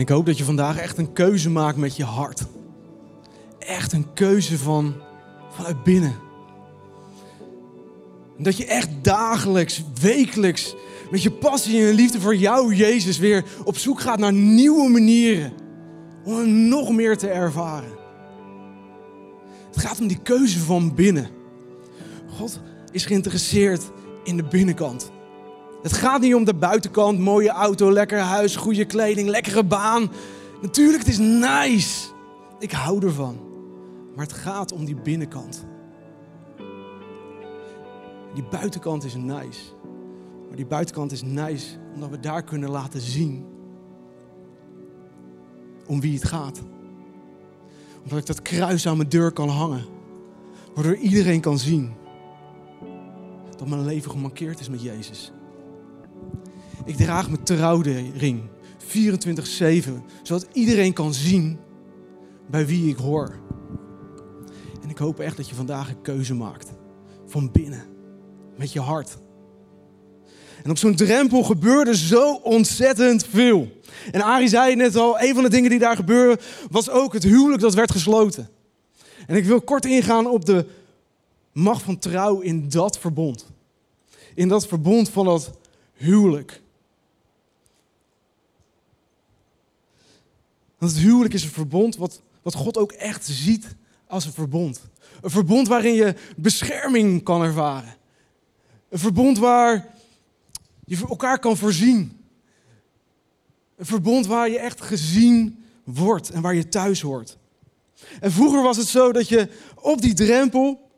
[0.00, 2.42] En ik hoop dat je vandaag echt een keuze maakt met je hart.
[3.58, 4.94] Echt een keuze van,
[5.50, 6.14] vanuit binnen.
[8.38, 10.74] En dat je echt dagelijks, wekelijks,
[11.10, 15.52] met je passie en liefde voor jou, Jezus, weer op zoek gaat naar nieuwe manieren.
[16.24, 17.92] Om hem nog meer te ervaren.
[19.66, 21.28] Het gaat om die keuze van binnen.
[22.36, 22.60] God
[22.92, 23.90] is geïnteresseerd
[24.24, 25.10] in de binnenkant.
[25.82, 30.10] Het gaat niet om de buitenkant, mooie auto, lekker huis, goede kleding, lekkere baan.
[30.62, 32.08] Natuurlijk, het is nice.
[32.58, 33.38] Ik hou ervan.
[34.14, 35.64] Maar het gaat om die binnenkant.
[38.34, 39.60] Die buitenkant is nice.
[40.46, 43.46] Maar die buitenkant is nice omdat we daar kunnen laten zien
[45.86, 46.60] om wie het gaat.
[48.02, 49.84] Omdat ik dat kruis aan mijn deur kan hangen.
[50.74, 51.92] Waardoor iedereen kan zien
[53.56, 55.32] dat mijn leven gemarkeerd is met Jezus.
[56.84, 58.40] Ik draag mijn trouwring
[58.78, 59.90] 24-7,
[60.22, 61.58] zodat iedereen kan zien
[62.50, 63.38] bij wie ik hoor.
[64.82, 66.72] En ik hoop echt dat je vandaag een keuze maakt.
[67.26, 67.86] Van binnen,
[68.56, 69.18] met je hart.
[70.62, 73.68] En op zo'n drempel gebeurde zo ontzettend veel.
[74.12, 76.38] En Arie zei net al, een van de dingen die daar gebeuren
[76.70, 78.48] was ook het huwelijk dat werd gesloten.
[79.26, 80.66] En ik wil kort ingaan op de
[81.52, 83.46] macht van trouw in dat verbond.
[84.34, 85.50] In dat verbond van dat
[85.94, 86.62] huwelijk.
[90.80, 94.80] Want het huwelijk is een verbond wat, wat God ook echt ziet als een verbond.
[95.20, 97.94] Een verbond waarin je bescherming kan ervaren.
[98.88, 99.94] Een verbond waar
[100.84, 102.24] je elkaar kan voorzien.
[103.76, 107.36] Een verbond waar je echt gezien wordt en waar je thuis hoort.
[108.20, 110.90] En vroeger was het zo dat je op die drempel,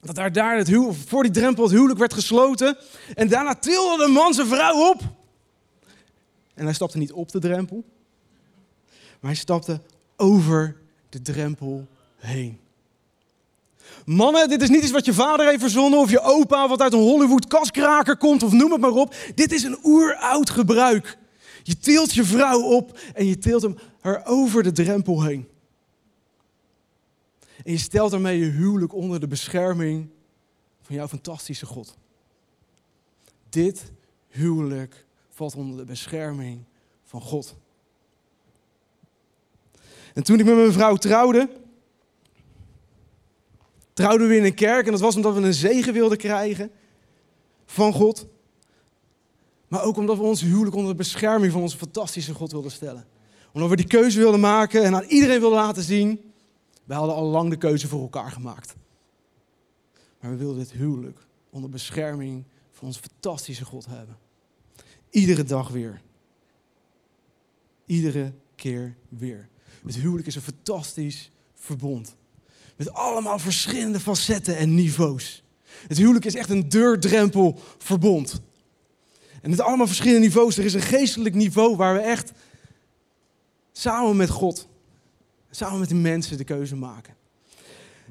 [0.00, 2.76] dat daar, daar het huw, voor die drempel het huwelijk werd gesloten.
[3.14, 5.00] En daarna tilde de man zijn vrouw op.
[6.54, 7.84] En hij stapte niet op de drempel,
[9.26, 9.80] maar hij stapte
[10.16, 10.76] over
[11.08, 11.86] de drempel
[12.16, 12.58] heen.
[14.04, 16.92] Mannen, dit is niet iets wat je vader heeft verzonnen of je opa wat uit
[16.92, 19.14] een Hollywood kaskraker komt of noem het maar op.
[19.34, 21.18] Dit is een oeroud gebruik.
[21.62, 25.48] Je tilt je vrouw op en je tilt hem haar over de drempel heen.
[27.64, 30.08] En je stelt daarmee je huwelijk onder de bescherming
[30.82, 31.96] van jouw fantastische God.
[33.48, 33.92] Dit
[34.28, 36.64] huwelijk valt onder de bescherming
[37.04, 37.56] van God.
[40.16, 41.48] En toen ik met mijn vrouw trouwde,
[43.92, 44.86] trouwden we in een kerk.
[44.86, 46.70] En dat was omdat we een zegen wilden krijgen
[47.66, 48.26] van God.
[49.68, 53.06] Maar ook omdat we ons huwelijk onder de bescherming van onze fantastische God wilden stellen.
[53.52, 56.32] Omdat we die keuze wilden maken en aan iedereen wilden laten zien.
[56.84, 58.74] Wij hadden al lang de keuze voor elkaar gemaakt.
[60.20, 64.16] Maar we wilden dit huwelijk onder bescherming van onze fantastische God hebben.
[65.10, 66.00] Iedere dag weer.
[67.86, 69.48] Iedere keer weer.
[69.86, 72.16] Het huwelijk is een fantastisch verbond.
[72.76, 75.42] Met allemaal verschillende facetten en niveaus.
[75.88, 78.40] Het huwelijk is echt een deurdrempelverbond.
[79.42, 80.58] En met allemaal verschillende niveaus.
[80.58, 82.32] Er is een geestelijk niveau waar we echt
[83.72, 84.68] samen met God,
[85.50, 87.14] samen met de mensen de keuze maken.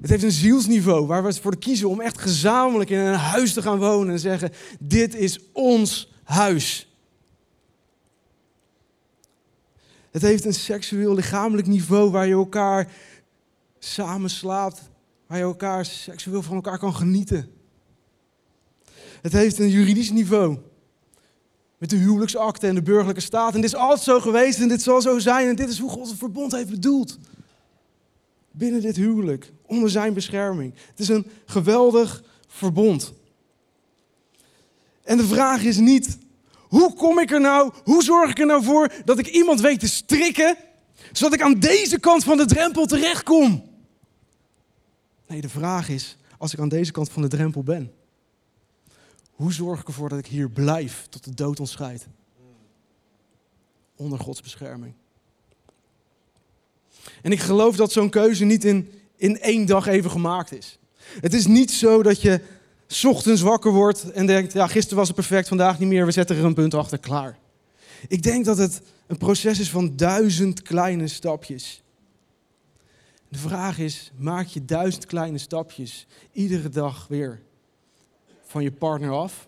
[0.02, 3.62] Het heeft een zielsniveau waar we ervoor kiezen om echt gezamenlijk in een huis te
[3.62, 6.95] gaan wonen en zeggen: Dit is ons huis.
[10.16, 12.92] Het heeft een seksueel lichamelijk niveau waar je elkaar
[13.80, 14.82] samen slaapt,
[15.28, 17.50] waar je elkaar seksueel van elkaar kan genieten.
[19.22, 20.58] Het heeft een juridisch niveau.
[21.78, 23.54] Met de huwelijksakte en de burgerlijke staat.
[23.54, 25.48] En dit is altijd zo geweest en dit zal zo zijn.
[25.48, 27.18] En dit is hoe God het verbond heeft bedoeld.
[28.52, 30.74] Binnen dit huwelijk, onder zijn bescherming.
[30.90, 33.14] Het is een geweldig verbond.
[35.04, 36.18] En de vraag is niet,
[36.76, 39.80] hoe kom ik er nou, hoe zorg ik er nou voor dat ik iemand weet
[39.80, 40.58] te strikken,
[41.12, 43.64] zodat ik aan deze kant van de drempel terechtkom?
[45.28, 47.94] Nee, de vraag is, als ik aan deze kant van de drempel ben,
[49.32, 52.08] hoe zorg ik ervoor dat ik hier blijf tot de dood ons scheidt?
[53.96, 54.94] Onder Gods bescherming.
[57.22, 60.80] En ik geloof dat zo'n keuze niet in, in één dag even gemaakt is.
[61.22, 62.42] Het is niet zo dat je
[63.06, 66.38] ochtends wakker wordt en denkt, ja, gisteren was het perfect, vandaag niet meer, we zetten
[66.38, 67.38] er een punt achter, klaar.
[68.08, 71.84] Ik denk dat het een proces is van duizend kleine stapjes.
[73.30, 77.42] De vraag is, maak je duizend kleine stapjes iedere dag weer
[78.46, 79.48] van je partner af?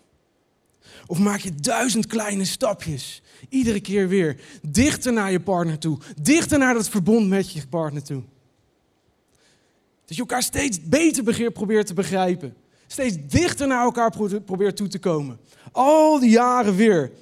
[1.06, 6.58] Of maak je duizend kleine stapjes iedere keer weer dichter naar je partner toe, dichter
[6.58, 8.22] naar dat verbond met je partner toe?
[10.04, 12.56] Dat je elkaar steeds beter probeert te begrijpen.
[12.90, 14.12] Steeds dichter naar elkaar
[14.44, 15.38] probeert toe te komen.
[15.72, 17.12] Al die jaren weer.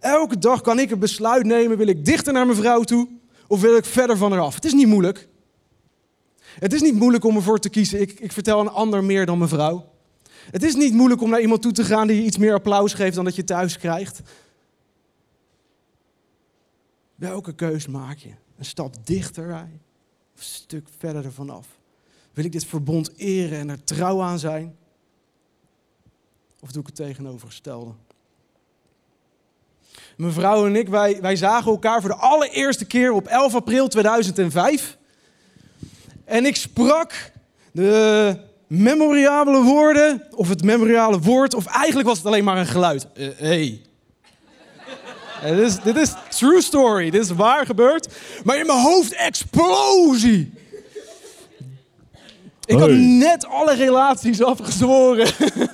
[0.00, 1.76] Elke dag kan ik een besluit nemen.
[1.76, 3.08] Wil ik dichter naar mijn vrouw toe
[3.46, 4.54] of wil ik verder van haar af?
[4.54, 5.28] Het is niet moeilijk.
[6.38, 8.00] Het is niet moeilijk om ervoor te kiezen.
[8.00, 9.92] Ik, ik vertel een ander meer dan mijn vrouw.
[10.50, 12.92] Het is niet moeilijk om naar iemand toe te gaan die je iets meer applaus
[12.94, 14.20] geeft dan dat je thuis krijgt.
[17.14, 18.30] Welke keus maak je?
[18.58, 19.80] Een stap dichterbij
[20.34, 21.66] of een stuk verder ervan af?
[22.32, 24.76] Wil ik dit verbond eren en er trouw aan zijn?
[26.60, 27.90] Of doe ik het tegenovergestelde?
[30.16, 33.88] Mijn vrouw en ik, wij, wij zagen elkaar voor de allereerste keer op 11 april
[33.88, 34.96] 2005.
[36.24, 37.32] En ik sprak
[37.72, 43.06] de memoriabele woorden, of het memoriale woord, of eigenlijk was het alleen maar een geluid.
[43.14, 43.82] Uh, hey.
[45.42, 48.08] dit, is, dit is true story, dit is waar gebeurd.
[48.44, 50.52] Maar in mijn hoofd explosie.
[52.68, 55.26] Ik had net alle relaties afgezworen.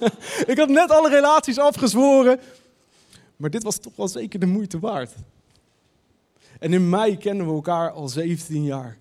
[0.53, 2.41] ik had net alle relaties afgezworen.
[3.37, 5.13] Maar dit was toch wel zeker de moeite waard.
[6.59, 8.99] En in mei kennen we elkaar al 17 jaar.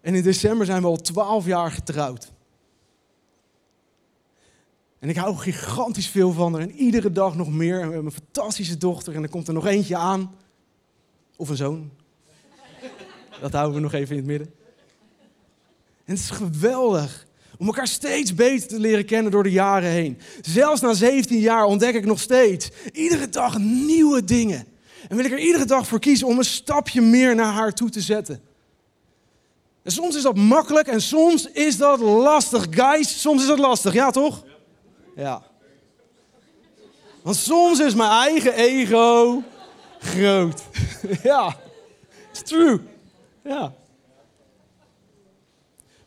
[0.00, 2.32] En in december zijn we al 12 jaar getrouwd.
[4.98, 6.62] En ik hou gigantisch veel van haar.
[6.62, 7.80] En iedere dag nog meer.
[7.80, 9.14] En we hebben een fantastische dochter.
[9.14, 10.34] En er komt er nog eentje aan.
[11.36, 11.90] Of een zoon.
[13.40, 14.61] Dat houden we nog even in het midden.
[16.12, 17.26] En het is geweldig
[17.58, 20.18] om elkaar steeds beter te leren kennen door de jaren heen.
[20.40, 24.66] Zelfs na 17 jaar ontdek ik nog steeds iedere dag nieuwe dingen.
[25.08, 27.90] En wil ik er iedere dag voor kiezen om een stapje meer naar haar toe
[27.90, 28.42] te zetten.
[29.82, 32.66] En soms is dat makkelijk en soms is dat lastig.
[32.70, 34.44] Guys, soms is dat lastig, ja toch?
[35.16, 35.42] Ja.
[37.22, 39.42] Want soms is mijn eigen ego
[39.98, 40.62] groot.
[41.22, 41.56] ja,
[42.30, 42.80] it's true.
[43.44, 43.72] Ja.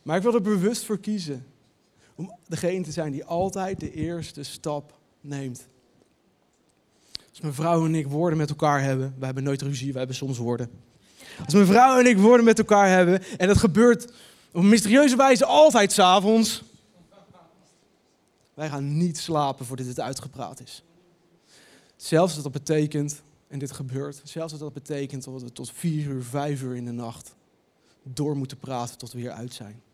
[0.06, 1.46] Maar ik wil er bewust voor kiezen.
[2.14, 5.66] Om degene te zijn die altijd de eerste stap neemt.
[7.30, 10.16] Als mijn vrouw en ik woorden met elkaar hebben, we hebben nooit ruzie, we hebben
[10.16, 10.70] soms woorden.
[11.44, 14.12] Als mijn vrouw en ik woorden met elkaar hebben, en dat gebeurt
[14.52, 16.62] op mysterieuze wijze altijd s'avonds.
[18.54, 20.82] Wij gaan niet slapen voordat dit uitgepraat is.
[21.96, 26.06] Zelfs als dat betekent, en dit gebeurt, zelfs als dat betekent dat we tot vier
[26.06, 27.34] uur, vijf uur in de nacht
[28.02, 29.84] door moeten praten tot we weer uit zijn.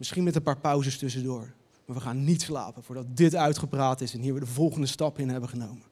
[0.00, 1.52] Misschien met een paar pauzes tussendoor.
[1.84, 5.18] Maar we gaan niet slapen voordat dit uitgepraat is en hier we de volgende stap
[5.18, 5.82] in hebben genomen.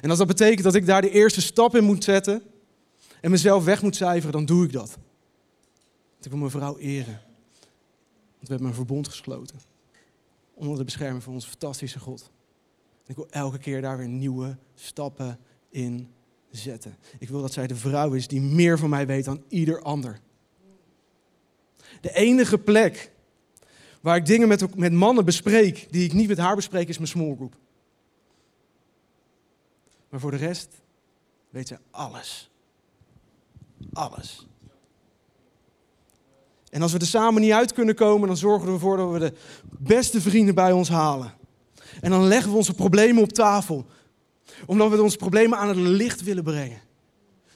[0.00, 2.42] En als dat betekent dat ik daar de eerste stap in moet zetten
[3.20, 4.98] en mezelf weg moet cijferen, dan doe ik dat.
[6.12, 7.20] Want ik wil mijn vrouw eren.
[8.34, 9.60] Want we hebben een verbond gesloten.
[10.54, 12.30] Onder de bescherming van onze fantastische God.
[13.04, 15.38] En ik wil elke keer daar weer nieuwe stappen
[15.70, 16.10] in
[16.50, 16.96] zetten.
[17.18, 20.20] Ik wil dat zij de vrouw is die meer van mij weet dan ieder ander.
[22.00, 23.14] De enige plek
[24.06, 27.08] waar ik dingen met, met mannen bespreek die ik niet met haar bespreek, is mijn
[27.08, 27.54] small group.
[30.08, 30.68] Maar voor de rest
[31.50, 32.50] weet ze alles.
[33.92, 34.46] Alles.
[36.70, 39.18] En als we er samen niet uit kunnen komen, dan zorgen we ervoor dat we
[39.18, 39.32] de
[39.78, 41.32] beste vrienden bij ons halen.
[42.00, 43.86] En dan leggen we onze problemen op tafel.
[44.66, 46.80] Omdat we onze problemen aan het licht willen brengen.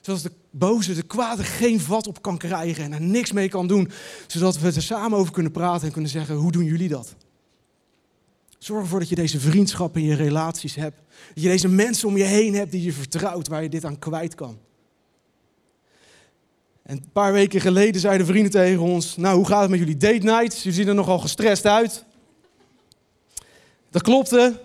[0.00, 3.66] Zodat de boze, de kwade geen vat op kan krijgen en er niks mee kan
[3.66, 3.90] doen.
[4.26, 7.14] Zodat we er samen over kunnen praten en kunnen zeggen, hoe doen jullie dat?
[8.58, 10.96] Zorg ervoor dat je deze vriendschappen in je relaties hebt.
[11.34, 13.98] Dat je deze mensen om je heen hebt die je vertrouwt, waar je dit aan
[13.98, 14.58] kwijt kan.
[16.82, 19.96] En een paar weken geleden zeiden vrienden tegen ons: Nou, hoe gaat het met jullie
[19.96, 20.56] date nights?
[20.56, 22.04] Jullie zien er nogal gestrest uit.
[23.90, 24.60] Dat klopte.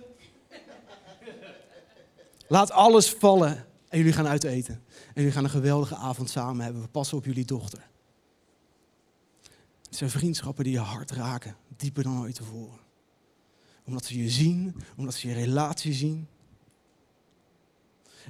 [2.47, 4.73] Laat alles vallen en jullie gaan uit eten.
[4.73, 4.84] En
[5.15, 6.81] jullie gaan een geweldige avond samen hebben.
[6.81, 7.87] We passen op jullie dochter.
[9.83, 12.79] Het zijn vriendschappen die je hart raken, dieper dan ooit tevoren.
[13.83, 16.27] Omdat ze je zien, omdat ze je relatie zien.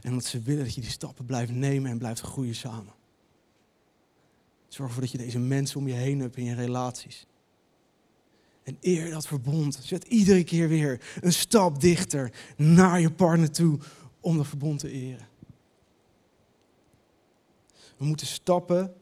[0.02, 2.94] En omdat ze willen dat je die stappen blijft nemen en blijft groeien samen.
[4.68, 7.26] Zorg ervoor dat je deze mensen om je heen hebt in je relaties.
[8.64, 9.80] En eer dat verbond.
[9.82, 13.80] Zet iedere keer weer een stap dichter naar je partner toe
[14.20, 15.28] om dat verbond te eren.
[17.98, 18.94] We moeten stappen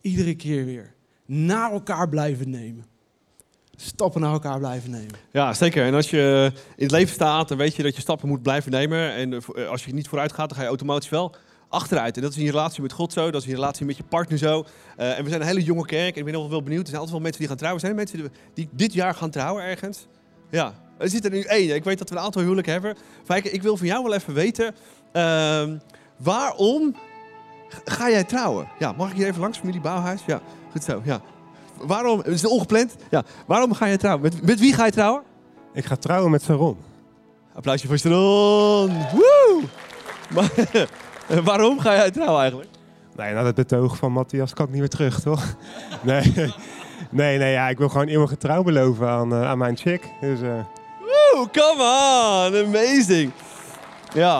[0.00, 0.94] iedere keer weer
[1.26, 2.84] naar elkaar blijven nemen.
[3.76, 5.14] Stappen naar elkaar blijven nemen.
[5.32, 5.84] Ja, zeker.
[5.84, 8.70] En als je in het leven staat, dan weet je dat je stappen moet blijven
[8.70, 9.12] nemen.
[9.12, 11.34] En eh, als je niet vooruit gaat, dan ga je automatisch wel
[11.68, 12.16] achteruit.
[12.16, 13.96] En dat is in je relatie met God zo, dat is in je relatie met
[13.96, 14.64] je partner zo.
[14.98, 16.82] Uh, en we zijn een hele jonge kerk en ik ben nog wel benieuwd.
[16.82, 17.80] Er zijn altijd wel mensen die gaan trouwen.
[17.80, 20.06] Zijn er mensen die dit jaar gaan trouwen ergens?
[20.50, 21.74] Ja, er zit er nu één.
[21.74, 22.96] Ik weet dat we een aantal huwelijken hebben.
[23.24, 24.74] Fijke, ik wil van jou wel even weten,
[25.12, 25.70] uh,
[26.16, 26.96] waarom
[27.84, 28.68] ga jij trouwen?
[28.78, 30.22] Ja, mag ik hier even langs, familie Bouwhuis?
[30.26, 30.40] Ja,
[30.72, 31.20] goed zo, ja.
[31.80, 33.22] Waarom, het is ongepland, ja.
[33.46, 34.22] Waarom ga je trouwen?
[34.22, 35.22] Met, met wie ga je trouwen?
[35.72, 36.76] Ik ga trouwen met Saron.
[37.54, 38.88] Applausje voor Saron.
[39.12, 39.62] Woe!
[40.34, 40.50] Maar,
[41.44, 42.70] waarom ga jij trouwen eigenlijk?
[43.16, 45.44] Nee, na het betoog van Matthias kan ik niet meer terug, toch?
[46.02, 46.32] nee,
[47.10, 50.08] nee, nee ja, ik wil gewoon eeuwige trouw beloven aan, uh, aan mijn chick.
[50.20, 50.64] Dus, uh...
[51.00, 53.32] Woe, come on, amazing.
[54.14, 54.38] Ja,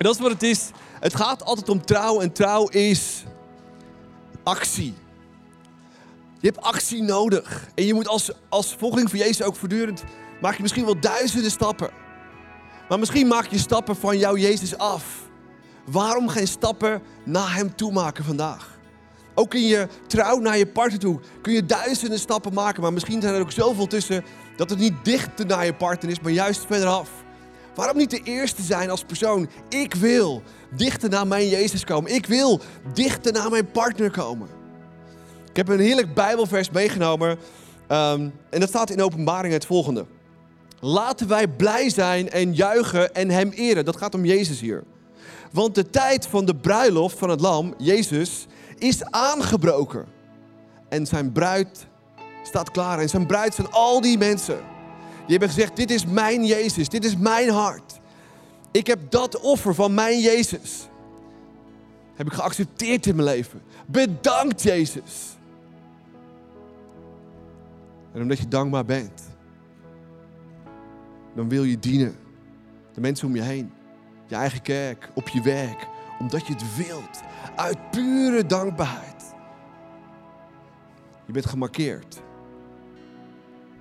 [0.00, 0.70] en dat is wat het is.
[1.00, 3.24] Het gaat altijd om trouw en trouw is
[4.42, 4.94] actie.
[6.40, 7.68] Je hebt actie nodig.
[7.74, 10.04] En je moet als, als volgeling van Jezus ook voortdurend,
[10.40, 11.90] maak je misschien wel duizenden stappen.
[12.88, 15.04] Maar misschien maak je stappen van jouw Jezus af.
[15.86, 18.78] Waarom geen stappen naar Hem toe maken vandaag?
[19.34, 22.82] Ook in je trouw naar je partner toe kun je duizenden stappen maken.
[22.82, 24.24] Maar misschien zijn er ook zoveel tussen
[24.56, 27.10] dat het niet dichter naar je partner is, maar juist verderaf.
[27.74, 29.48] Waarom niet de eerste zijn als persoon?
[29.68, 30.42] Ik wil
[30.76, 32.14] dichter naar mijn Jezus komen.
[32.14, 32.60] Ik wil
[32.92, 34.48] dichter naar mijn partner komen.
[35.50, 37.28] Ik heb een heerlijk Bijbelvers meegenomen.
[37.28, 40.06] Um, en dat staat in openbaring het volgende.
[40.80, 43.84] Laten wij blij zijn en juichen en hem eren.
[43.84, 44.84] Dat gaat om Jezus hier.
[45.52, 48.46] Want de tijd van de bruiloft van het lam, Jezus,
[48.78, 50.06] is aangebroken.
[50.88, 51.86] En zijn bruid
[52.42, 52.98] staat klaar.
[52.98, 54.58] En zijn bruid zijn al die mensen.
[55.26, 57.99] Die hebben gezegd, dit is mijn Jezus, dit is mijn hart.
[58.70, 60.88] Ik heb dat offer van mijn Jezus.
[62.14, 63.62] Heb ik geaccepteerd in mijn leven.
[63.86, 65.36] Bedankt Jezus.
[68.12, 69.22] En omdat je dankbaar bent,
[71.34, 72.16] dan wil je dienen.
[72.94, 73.72] De mensen om je heen.
[74.26, 75.86] Je eigen kerk, op je werk.
[76.18, 77.20] Omdat je het wilt.
[77.56, 79.34] Uit pure dankbaarheid.
[81.26, 82.20] Je bent gemarkeerd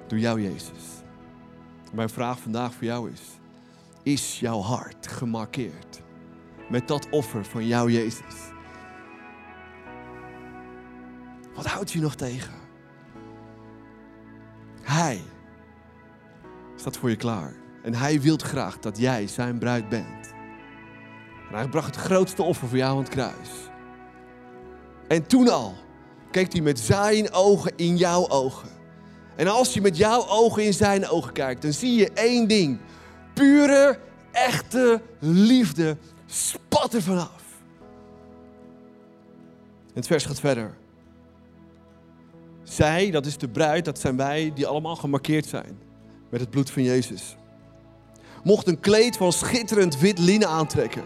[0.07, 0.83] door jou, Jezus.
[1.93, 3.38] Mijn vraag vandaag voor jou is:
[4.03, 6.01] Is jouw hart gemarkeerd
[6.69, 8.35] met dat offer van jou, Jezus?
[11.55, 12.53] Wat houdt je nog tegen?
[14.81, 15.21] Hij
[16.75, 17.53] staat voor je klaar.
[17.83, 20.33] En hij wil graag dat jij zijn bruid bent.
[21.49, 23.49] En hij bracht het grootste offer voor jou aan het kruis.
[25.07, 25.73] En toen al
[26.31, 28.69] keek hij met zijn ogen in jouw ogen.
[29.35, 32.79] En als je met jouw ogen in zijn ogen kijkt, dan zie je één ding.
[33.39, 33.99] Pure,
[34.31, 37.43] echte liefde spat er vanaf.
[39.93, 40.77] Het vers gaat verder.
[42.63, 45.79] Zij, dat is de bruid, dat zijn wij, die allemaal gemarkeerd zijn
[46.29, 47.35] met het bloed van Jezus.
[48.43, 51.03] Mocht een kleed van schitterend wit linnen aantrekken.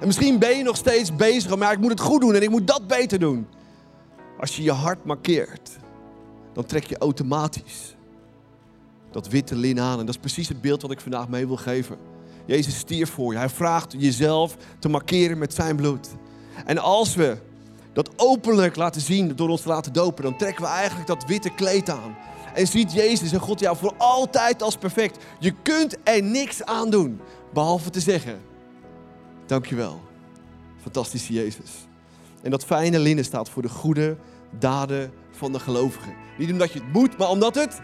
[0.00, 2.50] En misschien ben je nog steeds bezig, maar ik moet het goed doen en ik
[2.50, 3.46] moet dat beter doen.
[4.40, 5.70] Als je je hart markeert,
[6.52, 7.96] dan trek je automatisch
[9.22, 9.98] dat witte linnen aan.
[9.98, 11.96] En dat is precies het beeld wat ik vandaag mee wil geven.
[12.46, 13.38] Jezus stierf voor je.
[13.38, 16.08] Hij vraagt jezelf te markeren met zijn bloed.
[16.64, 17.36] En als we
[17.92, 21.54] dat openlijk laten zien door ons te laten dopen, dan trekken we eigenlijk dat witte
[21.54, 22.16] kleed aan.
[22.54, 25.24] En ziet Jezus en God jou voor altijd als perfect.
[25.38, 27.20] Je kunt er niks aan doen,
[27.52, 28.40] behalve te zeggen,
[29.46, 30.00] dankjewel,
[30.80, 31.70] fantastische Jezus.
[32.42, 34.16] En dat fijne linnen staat voor de goede
[34.58, 36.14] daden van de gelovigen.
[36.38, 37.80] Niet omdat je het moet, maar omdat het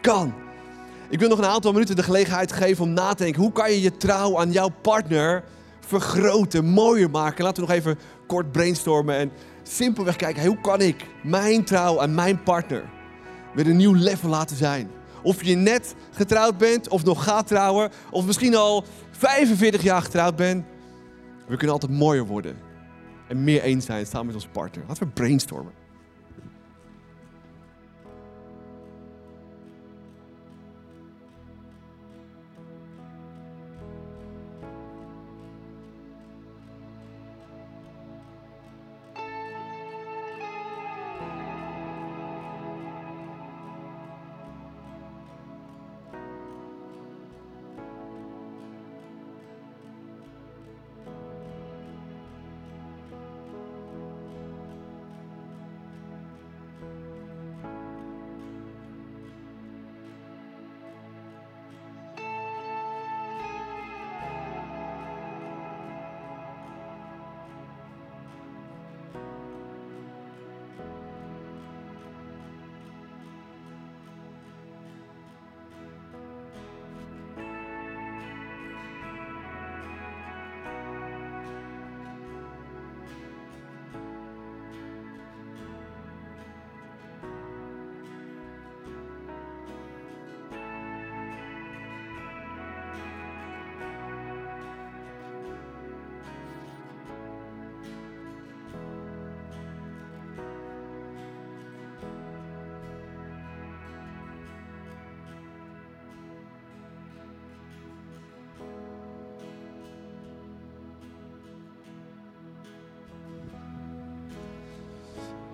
[0.00, 0.34] kan.
[1.10, 3.42] Ik wil nog een aantal minuten de gelegenheid geven om na te denken.
[3.42, 5.44] Hoe kan je je trouw aan jouw partner
[5.80, 7.44] vergroten, mooier maken?
[7.44, 9.30] Laten we nog even kort brainstormen en
[9.62, 10.46] simpelweg kijken.
[10.46, 12.84] hoe kan ik mijn trouw aan mijn partner
[13.54, 14.90] weer een nieuw level laten zijn?
[15.22, 17.90] Of je net getrouwd bent of nog gaat trouwen.
[18.10, 20.64] Of misschien al 45 jaar getrouwd bent.
[21.46, 22.56] We kunnen altijd mooier worden.
[23.28, 24.84] En meer eens zijn samen met onze partner.
[24.88, 25.72] Laten we brainstormen.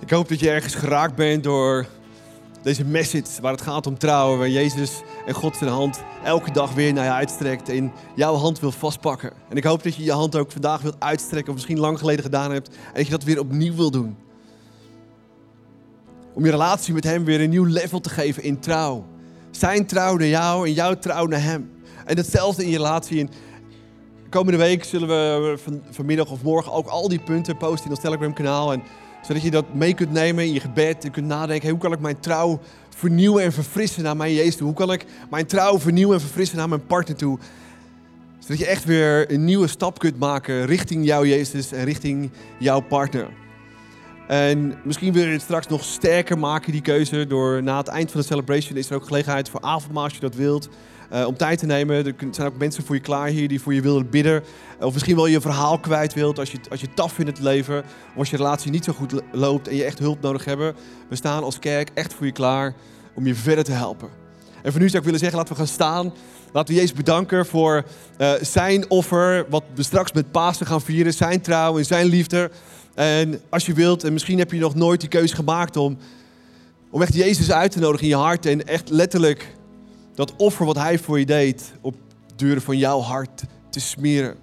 [0.05, 1.87] Ik hoop dat je ergens geraakt bent door
[2.63, 4.39] deze message waar het gaat om trouwen.
[4.39, 8.61] Waar Jezus en God zijn hand elke dag weer naar je uitstrekt en jouw hand
[8.61, 9.33] wil vastpakken.
[9.49, 12.25] En ik hoop dat je je hand ook vandaag wilt uitstrekken of misschien lang geleden
[12.25, 12.69] gedaan hebt.
[12.69, 14.17] En dat je dat weer opnieuw wil doen.
[16.33, 19.07] Om je relatie met hem weer een nieuw level te geven in trouw.
[19.51, 21.71] Zijn trouw naar jou en jouw trouw naar hem.
[22.05, 23.21] En hetzelfde in je relatie.
[23.21, 23.31] En
[24.31, 28.01] komende week zullen we van, vanmiddag of morgen ook al die punten posten in ons
[28.01, 28.73] Telegram kanaal.
[28.73, 28.83] En
[29.27, 31.71] zodat je dat mee kunt nemen in je gebed en kunt nadenken.
[31.71, 34.67] hoe kan ik mijn trouw vernieuwen en verfrissen naar mijn Jezus toe?
[34.67, 37.39] Hoe kan ik mijn trouw vernieuwen en verfrissen naar mijn partner toe?
[38.39, 42.81] Zodat je echt weer een nieuwe stap kunt maken richting jouw Jezus en richting jouw
[42.81, 43.44] partner.
[44.27, 47.27] En misschien wil je het straks nog sterker maken, die keuze.
[47.27, 50.21] Door na het eind van de celebration is er ook gelegenheid voor avondmaal als je
[50.21, 50.69] dat wilt.
[51.13, 52.07] Uh, om tijd te nemen.
[52.07, 54.43] Er zijn ook mensen voor je klaar hier die voor je willen bidden.
[54.81, 57.79] Of misschien wel je verhaal kwijt wilt als je, als je taf in het leven.
[58.13, 60.79] Of als je relatie niet zo goed loopt en je echt hulp nodig hebt.
[61.09, 62.75] We staan als kerk echt voor je klaar
[63.15, 64.09] om je verder te helpen.
[64.63, 66.13] En voor nu zou ik willen zeggen, laten we gaan staan.
[66.53, 67.85] Laten we Jezus bedanken voor
[68.19, 69.47] uh, zijn offer.
[69.49, 71.13] Wat we straks met Pasen gaan vieren.
[71.13, 72.51] Zijn trouw en zijn liefde.
[72.95, 75.97] En als je wilt, en misschien heb je nog nooit die keuze gemaakt om,
[76.91, 78.47] om echt Jezus uit te nodigen in je hart.
[78.47, 79.57] En echt letterlijk
[80.15, 81.95] dat offer wat hij voor je deed op
[82.37, 84.37] deuren van jouw hart te smeren.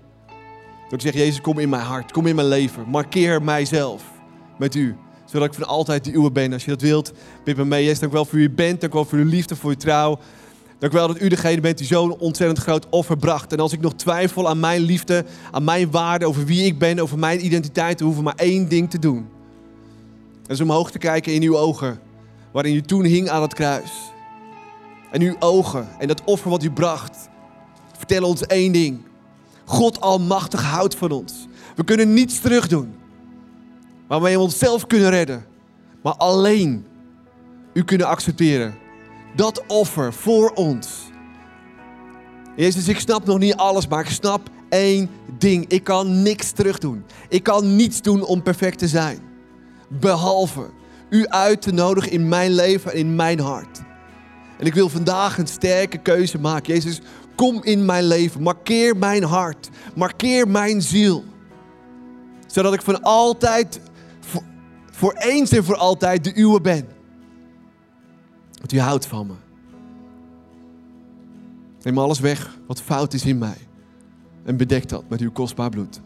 [0.90, 2.90] Door te zeggen, Jezus, kom in mijn hart, kom in mijn leven.
[2.90, 4.04] Markeer mijzelf
[4.58, 4.96] met u.
[5.26, 6.54] Zodat ik van altijd de uwe ben.
[6.54, 7.12] Als je dat wilt,
[7.44, 7.84] bid me mee.
[7.84, 8.82] Jezus, dank wel voor u bent.
[8.82, 10.20] Dank wel voor uw liefde, voor uw trouw.
[10.82, 13.54] Dank u wel dat u degene bent die zo'n ontzettend groot offer bracht.
[13.54, 17.00] En als ik nog twijfel aan mijn liefde, aan mijn waarde, over wie ik ben,
[17.00, 19.30] over mijn identiteit, dan hoeven maar één ding te doen.
[20.42, 22.00] Dat is omhoog te kijken in uw ogen,
[22.52, 23.92] waarin u toen hing aan het kruis.
[25.12, 27.30] En uw ogen en dat offer wat u bracht,
[27.98, 29.02] vertellen ons één ding.
[29.66, 31.48] God Almachtig houdt van ons.
[31.76, 32.94] We kunnen niets terugdoen
[34.08, 35.46] waarmee we onszelf kunnen redden,
[36.04, 36.86] maar alleen
[37.74, 38.81] u kunnen accepteren.
[39.36, 41.10] Dat offer voor ons.
[42.56, 45.66] Jezus, ik snap nog niet alles, maar ik snap één ding.
[45.68, 47.04] Ik kan niks terugdoen.
[47.30, 49.20] Ik kan niets doen om perfect te zijn.
[49.88, 50.70] Behalve
[51.10, 53.82] u uit te nodigen in mijn leven en in mijn hart.
[54.60, 56.74] En ik wil vandaag een sterke keuze maken.
[56.74, 57.02] Jezus,
[57.36, 58.42] kom in mijn leven.
[58.42, 59.70] Markeer mijn hart.
[59.96, 61.24] Markeer mijn ziel.
[62.48, 63.80] Zodat ik van altijd,
[64.20, 64.44] voor,
[64.92, 66.88] voor eens en voor altijd de uwe ben.
[68.62, 69.34] Want u houdt van me.
[71.82, 73.58] Neem alles weg wat fout is in mij.
[74.44, 76.02] En bedek dat met uw kostbaar bloed.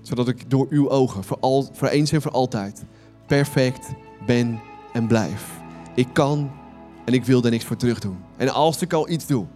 [0.00, 2.84] Zodat ik door uw ogen voor, al, voor eens en voor altijd
[3.26, 3.88] perfect
[4.26, 4.60] ben
[4.92, 5.50] en blijf.
[5.94, 6.50] Ik kan
[7.04, 8.16] en ik wil daar niks voor terug doen.
[8.36, 9.46] En als ik al iets doe,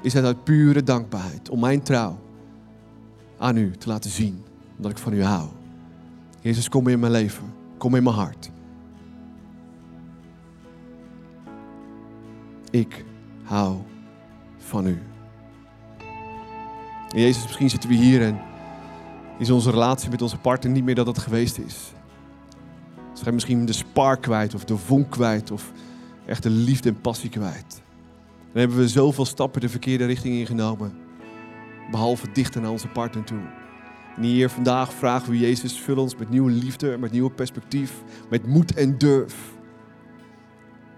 [0.00, 2.18] is het uit pure dankbaarheid om mijn trouw
[3.38, 4.42] aan u te laten zien.
[4.76, 5.48] Omdat ik van u hou.
[6.40, 7.52] Jezus, kom in mijn leven.
[7.78, 8.50] Kom in mijn hart.
[12.76, 13.04] Ik
[13.42, 13.76] hou
[14.58, 15.02] van u.
[17.08, 18.40] En Jezus, misschien zitten we hier en
[19.38, 21.92] is onze relatie met onze partner niet meer dat het geweest is.
[23.12, 25.72] Ze zijn misschien de spark kwijt of de vonk kwijt of
[26.26, 27.82] echt de liefde en passie kwijt.
[28.52, 30.92] Dan hebben we zoveel stappen de verkeerde richting ingenomen.
[31.90, 33.42] Behalve dichter naar onze partner toe.
[34.16, 38.46] En hier vandaag vragen we Jezus, vul ons met nieuwe liefde, met nieuw perspectief, met
[38.46, 39.55] moed en durf.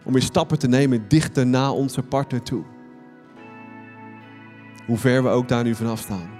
[0.08, 2.64] Om weer stappen te nemen dichter naar onze partner toe.
[4.86, 6.30] Hoe ver we ook daar nu vanaf staan.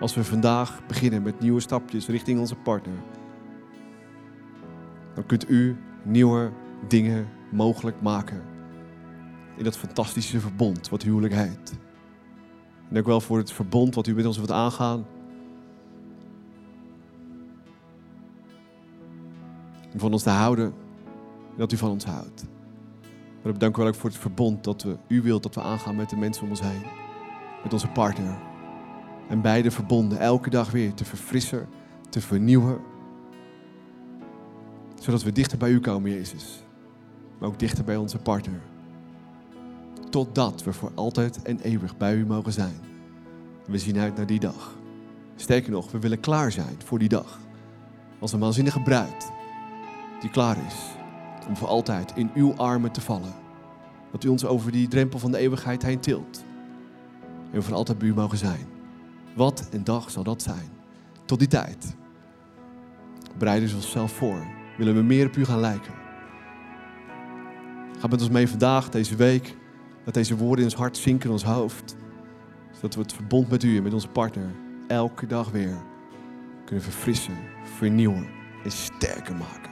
[0.00, 2.96] Als we vandaag beginnen met nieuwe stapjes richting onze partner.
[5.14, 6.52] Dan kunt u nieuwe
[6.88, 8.42] dingen mogelijk maken.
[9.56, 11.78] In dat fantastische verbond wat huwelijk heet.
[12.90, 15.06] En ook wel voor het verbond wat u met ons wilt aangaan.
[19.92, 20.66] Om van ons te houden.
[21.50, 22.50] En dat u van ons houdt.
[23.42, 25.60] Maar ik dank u wel ook voor het verbond dat we, u wilt dat we
[25.60, 26.82] aangaan met de mensen om ons heen.
[27.62, 28.38] Met onze partner.
[29.28, 31.68] En beide verbonden elke dag weer te verfrissen,
[32.08, 32.80] te vernieuwen.
[35.00, 36.62] Zodat we dichter bij u komen, Jezus.
[37.38, 38.60] Maar ook dichter bij onze partner.
[40.10, 42.80] Totdat we voor altijd en eeuwig bij u mogen zijn.
[43.66, 44.76] We zien uit naar die dag.
[45.36, 47.38] Sterker nog, we willen klaar zijn voor die dag.
[48.18, 49.30] Als een waanzinnige bruid
[50.20, 51.00] die klaar is
[51.48, 53.34] om voor altijd in uw armen te vallen.
[54.12, 56.44] Dat u ons over die drempel van de eeuwigheid heen tilt.
[57.50, 58.66] En we voor altijd bij u mogen zijn.
[59.36, 60.68] Wat een dag zal dat zijn.
[61.24, 61.96] Tot die tijd.
[63.38, 64.46] Bereiden we onszelf voor.
[64.78, 65.92] Willen we meer op u gaan lijken.
[67.98, 69.56] Ga met ons mee vandaag, deze week.
[70.04, 71.96] Dat deze woorden in ons hart zinken in ons hoofd.
[72.74, 74.50] Zodat we het verbond met u en met onze partner
[74.86, 75.76] elke dag weer
[76.64, 77.36] kunnen verfrissen,
[77.76, 78.26] vernieuwen
[78.64, 79.71] en sterker maken.